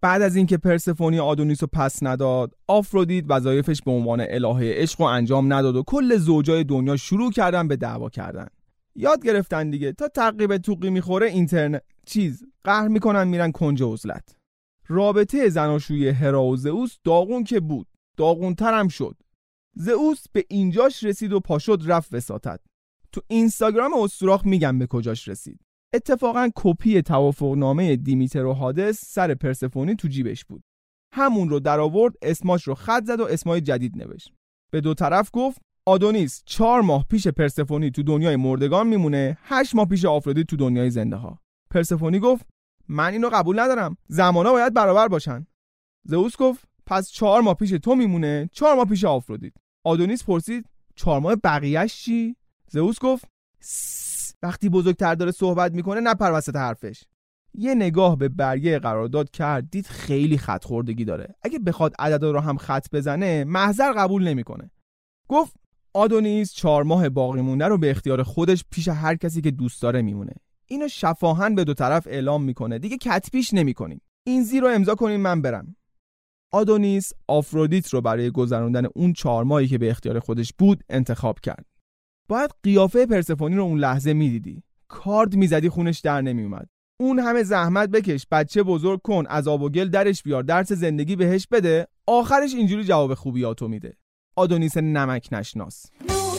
بعد 0.05 0.21
از 0.21 0.35
اینکه 0.35 0.57
پرسفونی 0.57 1.19
آدونیس 1.19 1.63
رو 1.63 1.69
پس 1.73 2.03
نداد 2.03 2.55
آفرودیت 2.67 3.25
وظایفش 3.29 3.81
به 3.81 3.91
عنوان 3.91 4.25
الهه 4.29 4.73
عشق 4.73 5.01
و 5.01 5.03
انجام 5.03 5.53
نداد 5.53 5.75
و 5.75 5.83
کل 5.83 6.17
زوجای 6.17 6.63
دنیا 6.63 6.97
شروع 6.97 7.31
کردن 7.31 7.67
به 7.67 7.75
دعوا 7.75 8.09
کردن. 8.09 8.47
یاد 8.95 9.25
گرفتن 9.25 9.69
دیگه 9.69 9.91
تا 9.91 10.07
تعقیب 10.07 10.57
توقی 10.57 10.89
می‌خوره 10.89 11.27
اینترنت 11.27 11.81
چیز 12.05 12.43
قهر 12.63 12.87
می‌کنن 12.87 13.27
میرن 13.27 13.51
کنج 13.51 13.83
عزلت. 13.83 14.35
رابطه 14.87 15.49
زناشویی 15.49 16.09
هرا 16.09 16.43
و 16.43 16.57
زئوس 16.57 16.97
داغون 17.03 17.43
که 17.43 17.59
بود 17.59 17.87
داغونتر 18.17 18.79
هم 18.79 18.87
شد. 18.87 19.15
زئوس 19.75 20.25
به 20.33 20.45
اینجاش 20.49 21.03
رسید 21.03 21.33
و 21.33 21.39
پاشد 21.39 21.81
رفت 21.85 22.13
وساطت. 22.13 22.59
تو 23.11 23.21
اینستاگرام 23.27 23.93
استوراخ 23.93 24.45
میگم 24.45 24.79
به 24.79 24.87
کجاش 24.87 25.27
رسید. 25.27 25.64
اتفاقا 25.95 26.49
کپی 26.55 27.01
توافقنامه 27.01 27.95
دیمیتر 27.95 28.45
و 28.45 28.53
هادس 28.53 29.05
سر 29.05 29.33
پرسفونی 29.33 29.95
تو 29.95 30.07
جیبش 30.07 30.45
بود. 30.45 30.63
همون 31.13 31.49
رو 31.49 31.59
در 31.59 31.79
آورد 31.79 32.13
اسماش 32.21 32.63
رو 32.63 32.75
خط 32.75 33.03
زد 33.03 33.19
و 33.19 33.25
اسمای 33.25 33.61
جدید 33.61 33.97
نوشت. 33.97 34.31
به 34.71 34.81
دو 34.81 34.93
طرف 34.93 35.29
گفت 35.33 35.61
آدونیس 35.85 36.43
چهار 36.45 36.81
ماه 36.81 37.05
پیش 37.09 37.27
پرسفونی 37.27 37.91
تو 37.91 38.03
دنیای 38.03 38.35
مردگان 38.35 38.87
میمونه 38.87 39.37
هشت 39.43 39.75
ماه 39.75 39.85
پیش 39.85 40.05
آفرودی 40.05 40.43
تو 40.43 40.55
دنیای 40.55 40.89
زنده 40.89 41.15
ها 41.15 41.39
پرسفونی 41.71 42.19
گفت 42.19 42.45
من 42.87 43.11
اینو 43.11 43.29
قبول 43.29 43.59
ندارم 43.59 43.97
زمانا 44.07 44.51
باید 44.51 44.73
برابر 44.73 45.07
باشن. 45.07 45.47
زئوس 46.03 46.37
گفت 46.37 46.67
پس 46.85 47.09
چهار 47.09 47.41
ماه 47.41 47.53
پیش 47.53 47.69
تو 47.69 47.95
میمونه 47.95 48.49
چهار 48.53 48.75
ماه 48.75 48.85
پیش 48.85 49.03
آفرودیت 49.03 49.53
آدونیس 49.83 50.23
پرسید 50.23 50.65
چهار 50.95 51.19
ماه 51.19 51.35
بقیهش 51.35 52.03
چی؟ 52.03 52.35
زئوس 52.69 52.99
گفت 52.99 53.25
وقتی 54.45 54.69
بزرگتر 54.69 55.15
داره 55.15 55.31
صحبت 55.31 55.71
می‌کنه 55.71 55.99
نپر 55.99 56.31
وسط 56.31 56.55
حرفش. 56.55 57.03
یه 57.53 57.75
نگاه 57.75 58.17
به 58.17 58.29
برگه 58.29 58.79
قرارداد 58.79 59.29
کرد 59.29 59.69
دید 59.71 59.87
خیلی 59.87 60.37
خط 60.37 60.63
خوردگی 60.63 61.05
داره. 61.05 61.35
اگه 61.41 61.59
بخواد 61.59 61.93
عددا 61.99 62.31
رو 62.31 62.39
هم 62.39 62.57
خط 62.57 62.87
بزنه 62.91 63.43
محضر 63.43 63.93
قبول 63.93 64.27
نمی‌کنه. 64.27 64.71
گفت 65.29 65.55
آدونیس 65.93 66.53
چهار 66.53 66.83
ماه 66.83 67.09
باقی 67.09 67.41
مونده 67.41 67.65
رو 67.65 67.77
به 67.77 67.91
اختیار 67.91 68.23
خودش 68.23 68.65
پیش 68.71 68.87
هر 68.87 69.15
کسی 69.15 69.41
که 69.41 69.51
دوست 69.51 69.81
داره 69.81 70.01
میمونه. 70.01 70.33
اینو 70.67 70.87
شفاهن 70.87 71.55
به 71.55 71.63
دو 71.63 71.73
طرف 71.73 72.07
اعلام 72.07 72.43
می‌کنه. 72.43 72.79
دیگه 72.79 72.97
کتبیش 72.97 73.53
نمی‌کنیم. 73.53 74.01
این 74.23 74.43
زیر 74.43 74.63
رو 74.63 74.67
امضا 74.67 74.95
کنیم 74.95 75.21
من 75.21 75.41
برم. 75.41 75.75
آدونیس 76.51 77.11
آفرودیت 77.27 77.89
رو 77.89 78.01
برای 78.01 78.31
گذراندن 78.31 78.85
اون 78.95 79.13
چهار 79.13 79.43
ماهی 79.43 79.67
که 79.67 79.77
به 79.77 79.89
اختیار 79.89 80.19
خودش 80.19 80.53
بود 80.57 80.83
انتخاب 80.89 81.39
کرد. 81.39 81.65
باید 82.27 82.51
قیافه 82.63 83.05
پرسفونی 83.05 83.55
رو 83.55 83.63
اون 83.63 83.79
لحظه 83.79 84.13
می‌دیدی. 84.13 84.63
کارد 84.87 85.35
می‌زدی 85.35 85.69
خونش 85.69 85.99
در 85.99 86.21
نمیومد 86.21 86.69
اون 86.99 87.19
همه 87.19 87.43
زحمت 87.43 87.89
بکش 87.89 88.27
بچه 88.31 88.63
بزرگ 88.63 89.01
کن 89.01 89.23
از 89.27 89.47
آب 89.47 89.61
و 89.61 89.69
گل 89.69 89.89
درش 89.89 90.23
بیار 90.23 90.43
درس 90.43 90.71
زندگی 90.71 91.15
بهش 91.15 91.47
بده 91.51 91.87
آخرش 92.07 92.53
اینجوری 92.53 92.83
جواب 92.83 93.13
خوبیاتو 93.13 93.67
میده. 93.67 93.97
آدونیس 94.35 94.77
نمک 94.77 95.29
نشناس. 95.31 95.85
نو 96.01 96.37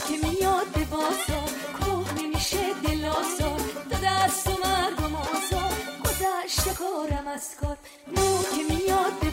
که 8.42 8.74
میاد 8.74 9.25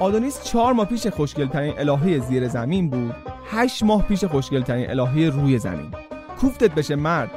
آدونیس 0.00 0.42
چهار 0.42 0.72
ماه 0.72 0.86
پیش 0.86 1.06
خوشگلترین 1.06 1.78
الهه 1.78 2.18
زیر 2.18 2.48
زمین 2.48 2.90
بود. 2.90 3.14
هشت 3.46 3.82
ماه 3.82 4.08
پیش 4.08 4.24
خوشگلترین 4.24 4.90
الهه 4.90 5.30
روی 5.30 5.58
زمین. 5.58 5.94
کوفتت 6.40 6.74
بشه 6.74 6.96
مرد. 6.96 7.30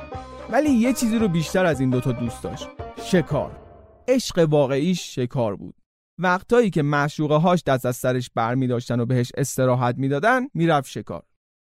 ولی 0.52 0.70
یه 0.70 0.94
چیزی 0.94 1.20
رو 1.20 1.28
بیشتر 1.28 1.66
از 1.66 1.80
این 1.80 1.90
دوتا 1.90 2.12
دوست 2.12 2.44
داشت. 2.44 2.68
شکار. 3.04 3.52
عشق 4.08 4.48
واقعیش 4.50 5.16
شکار 5.16 5.56
بود. 5.56 5.76
وقتایی 6.20 6.70
که 6.70 6.82
معشوقه 6.82 7.36
هاش 7.36 7.64
دست 7.64 7.86
از 7.86 7.96
سرش 7.96 8.30
بر 8.36 8.56
می 8.56 8.68
داشتن 8.68 9.00
و 9.00 9.06
بهش 9.06 9.32
استراحت 9.38 9.96
می‌دادن 9.98 10.48
می‌رفت 10.54 10.90
شکار. 10.90 11.24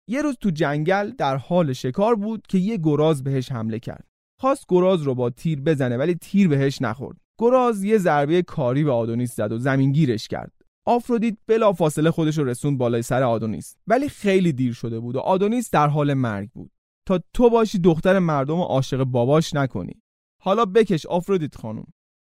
یه 0.09 0.21
روز 0.21 0.37
تو 0.41 0.49
جنگل 0.49 1.09
در 1.09 1.37
حال 1.37 1.73
شکار 1.73 2.15
بود 2.15 2.47
که 2.47 2.57
یه 2.57 2.77
گراز 2.77 3.23
بهش 3.23 3.51
حمله 3.51 3.79
کرد. 3.79 4.07
خواست 4.39 4.65
گراز 4.69 5.01
رو 5.01 5.15
با 5.15 5.29
تیر 5.29 5.61
بزنه 5.61 5.97
ولی 5.97 6.15
تیر 6.15 6.47
بهش 6.47 6.81
نخورد. 6.81 7.17
گراز 7.37 7.83
یه 7.83 7.97
ضربه 7.97 8.41
کاری 8.41 8.83
به 8.83 8.91
آدونیس 8.91 9.35
زد 9.35 9.51
و 9.51 9.57
زمین 9.57 9.91
گیرش 9.91 10.27
کرد. 10.27 10.51
آفرودیت 10.85 11.37
بلا 11.47 11.73
فاصله 11.73 12.11
خودش 12.11 12.37
رو 12.37 12.45
رسوند 12.45 12.77
بالای 12.77 13.01
سر 13.01 13.23
آدونیس 13.23 13.75
ولی 13.87 14.09
خیلی 14.09 14.53
دیر 14.53 14.73
شده 14.73 14.99
بود 14.99 15.15
و 15.15 15.19
آدونیس 15.19 15.69
در 15.69 15.87
حال 15.87 16.13
مرگ 16.13 16.49
بود. 16.49 16.71
تا 17.07 17.19
تو 17.33 17.49
باشی 17.49 17.79
دختر 17.79 18.19
مردم 18.19 18.59
و 18.59 18.63
عاشق 18.63 19.03
باباش 19.03 19.53
نکنی. 19.53 20.01
حالا 20.41 20.65
بکش 20.65 21.05
آفرودیت 21.05 21.55
خانم. 21.55 21.85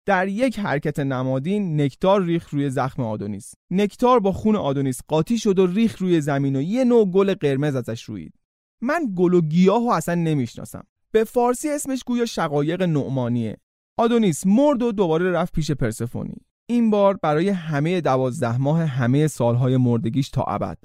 در 0.07 0.29
یک 0.29 0.59
حرکت 0.59 0.99
نمادین 0.99 1.81
نکتار 1.81 2.23
ریخ 2.23 2.49
روی 2.49 2.71
زخم 2.71 3.03
آدونیس. 3.03 3.55
نکتار 3.71 4.21
با 4.21 4.33
خون 4.33 4.57
آدونیس 4.57 5.01
قاطی 5.09 5.39
شد 5.39 5.59
و 5.59 5.67
ریخ 5.67 5.99
روی 5.99 6.21
زمین 6.21 6.57
و 6.57 6.63
یه 6.63 6.85
نوع 6.85 7.11
گل 7.11 7.35
قرمز 7.35 7.75
ازش 7.75 8.03
روید. 8.03 8.35
من 8.81 9.13
گل 9.17 9.35
و 9.35 9.41
گیاه 9.41 9.83
و 9.83 9.89
اصلا 9.89 10.15
نمی‌شناسم. 10.15 10.87
به 11.11 11.25
فارسی 11.25 11.69
اسمش 11.69 12.05
گویا 12.05 12.27
شقایق 12.27 12.83
نعمانیه. 12.83 13.57
آدونیس 13.99 14.47
مرد 14.47 14.83
و 14.83 14.93
دوباره 14.93 15.31
رفت 15.31 15.53
پیش 15.53 15.71
پرسفونی 15.71 16.37
این 16.69 16.91
بار 16.91 17.19
برای 17.23 17.49
همه 17.49 18.01
دوازده 18.01 18.59
ماه 18.59 18.85
همه 18.85 19.27
سالهای 19.27 19.77
مردگیش 19.77 20.29
تا 20.29 20.43
ابد. 20.43 20.79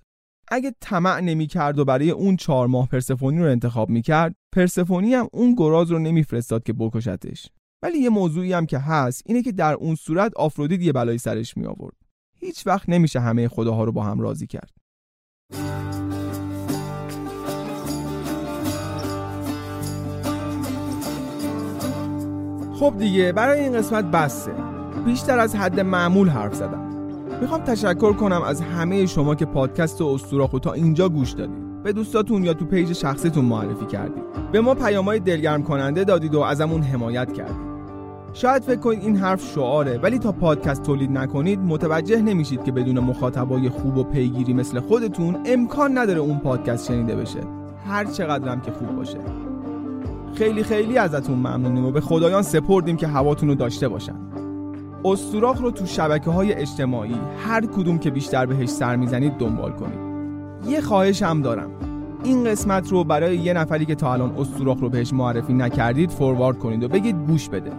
اگه 0.48 0.76
طمع 0.80 1.20
نمی‌کرد 1.20 1.80
و 1.80 1.86
برای 1.86 2.12
اون 2.12 2.36
چهار 2.36 2.68
ماه 2.68 2.88
پرسفونی 2.88 3.40
رو 3.40 3.52
انتخاب 3.52 3.90
می‌کرد 3.90 4.36
پرسفونی 4.56 5.14
هم 5.14 5.28
اون 5.34 5.56
گراز 5.56 5.92
رو 5.92 6.00
نمیفرستاد 6.00 6.64
که 6.64 6.74
بکشتش. 6.74 7.48
ولی 7.84 7.98
یه 7.98 8.10
موضوعی 8.10 8.54
هم 8.54 8.66
که 8.66 8.80
هست 8.80 9.24
اینه 9.26 9.42
که 9.42 9.52
در 9.52 9.74
اون 9.74 9.96
صورت 9.96 10.34
آفرودیت 10.36 10.82
یه 10.82 10.94
بلایی 10.94 11.18
سرش 11.18 11.58
می 11.58 11.66
آورد 11.66 11.96
هیچ 12.40 12.68
وقت 12.68 12.90
نمیشه 12.90 13.20
همه 13.20 13.48
خداها 13.48 13.84
رو 13.84 13.92
با 13.92 14.04
هم 14.04 14.20
راضی 14.20 14.48
کرد. 14.48 14.72
خب 22.82 22.94
دیگه 22.98 23.32
برای 23.32 23.60
این 23.60 23.74
قسمت 23.74 24.06
بسته 24.06 24.52
بیشتر 25.06 25.40
از 25.40 25.56
حد 25.56 25.80
معمول 25.80 26.30
حرف 26.30 26.56
زدم. 26.56 26.82
می‌خوام 27.42 27.62
تشکر 27.62 28.14
کنم 28.14 28.42
از 28.42 28.62
همه 28.62 29.06
شما 29.06 29.36
که 29.36 29.46
پادکست 29.46 30.02
و 30.02 30.06
استوراخو 30.06 30.60
تا 30.60 30.74
اینجا 30.74 31.10
گوش 31.10 31.32
دادید. 31.32 31.84
به 31.84 31.94
دوستاتون 31.94 32.44
یا 32.44 32.54
تو 32.54 32.66
پیج 32.66 32.94
شخصیتون 32.94 33.46
معرفی 33.46 33.86
کردید. 33.86 34.24
به 34.52 34.62
ما 34.62 34.76
پیامهای 34.76 35.20
دلگرم 35.20 35.64
کننده 35.64 36.04
دادید 36.04 36.36
و 36.36 36.40
ازمون 36.40 36.82
حمایت 36.82 37.34
کردید. 37.34 37.72
شاید 38.34 38.64
فکر 38.64 38.80
کنید 38.80 39.04
این 39.04 39.16
حرف 39.16 39.52
شعاره 39.54 39.98
ولی 39.98 40.20
تا 40.20 40.32
پادکست 40.32 40.84
تولید 40.84 41.12
نکنید 41.12 41.60
متوجه 41.60 42.22
نمیشید 42.22 42.64
که 42.64 42.72
بدون 42.72 43.00
مخاطبای 43.00 43.70
خوب 43.70 43.98
و 43.98 44.04
پیگیری 44.04 44.54
مثل 44.54 44.80
خودتون 44.80 45.38
امکان 45.46 45.98
نداره 45.98 46.20
اون 46.20 46.40
پادکست 46.40 46.88
شنیده 46.88 47.16
بشه. 47.16 47.40
هر 47.88 48.06
چقدرم 48.06 48.62
که 48.62 48.72
خوب 48.72 48.96
باشه. 48.96 49.18
خیلی 50.34 50.64
خیلی 50.64 50.98
ازتون 50.98 51.36
ممنونیم 51.36 51.86
و 51.86 51.92
به 51.92 52.02
خدایان 52.02 52.42
سپردیم 52.42 52.98
که 52.98 53.08
هواتون 53.08 53.50
رو 53.50 53.56
داشته 53.56 53.88
باشن. 53.88 54.16
استوراخ 55.06 55.62
رو 55.62 55.72
تو 55.72 55.86
شبکه 55.86 56.32
های 56.32 56.54
اجتماعی 56.54 57.16
هر 57.48 57.66
کدوم 57.66 57.98
که 57.98 58.12
بیشتر 58.12 58.46
بهش 58.46 58.70
سر 58.70 58.96
می‌زنید 58.96 59.34
دنبال 59.34 59.72
کنید. 59.72 60.00
یه 60.68 60.82
خواهش 60.82 61.24
هم 61.24 61.42
دارم. 61.42 61.70
این 62.24 62.44
قسمت 62.44 62.92
رو 62.92 63.04
برای 63.04 63.38
یه 63.38 63.54
نفری 63.54 63.86
که 63.86 63.96
تا 63.96 64.14
الان 64.14 64.36
استوراخ 64.38 64.80
رو 64.80 64.90
بهش 64.90 65.14
معرفی 65.14 65.54
نکردید 65.54 66.10
فوروارد 66.10 66.60
کنید 66.60 66.84
و 66.84 66.88
بگید 66.88 67.16
گوش 67.28 67.50
بده. 67.50 67.72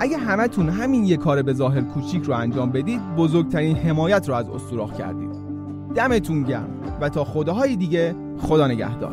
اگه 0.00 0.18
همتون 0.18 0.68
همین 0.68 1.04
یه 1.04 1.16
کار 1.16 1.42
به 1.42 1.52
ظاهر 1.52 1.80
کوچیک 1.80 2.22
رو 2.22 2.34
انجام 2.34 2.70
بدید 2.70 3.00
بزرگترین 3.16 3.76
حمایت 3.76 4.28
رو 4.28 4.34
از 4.34 4.48
استوراخ 4.48 4.98
کردید. 4.98 5.30
دمتون 5.94 6.42
گرم 6.42 6.68
و 7.00 7.08
تا 7.08 7.24
خداهای 7.24 7.76
دیگه 7.76 8.14
خدا 8.38 8.66
نگهدار. 8.66 9.12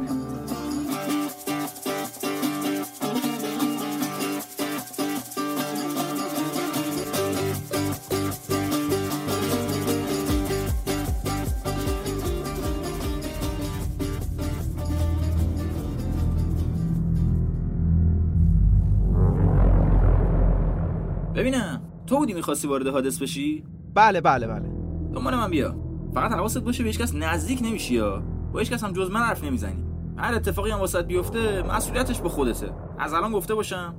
می‌خواستی 22.42 22.68
وارد 22.68 22.88
حادث 22.88 23.22
بشی؟ 23.22 23.64
بله 23.94 24.22
بله 24.22 24.48
بله. 24.48 24.70
دنبال 25.14 25.36
من 25.36 25.50
بیا. 25.50 25.76
فقط 26.14 26.32
حواست 26.32 26.58
باشه 26.58 26.84
به 26.84 26.90
هیچکس 26.90 27.16
نزدیک 27.16 27.60
نمیشی 27.62 27.94
یا. 27.96 28.24
با 28.54 28.60
هیچکس 28.60 28.84
هم 28.84 28.92
جز 28.92 29.12
من 29.12 29.20
حرف 29.20 29.44
نمی‌زنی. 29.44 29.84
هر 30.18 30.34
اتفاقی 30.34 30.72
هم 30.72 30.80
واسط 30.80 31.06
بیفته 31.06 31.64
مسئولیتش 31.64 32.22
به 32.22 32.30
خودته. 32.30 32.74
از 33.00 33.14
الان 33.14 33.32
گفته 33.32 33.56
باشم. 33.56 33.96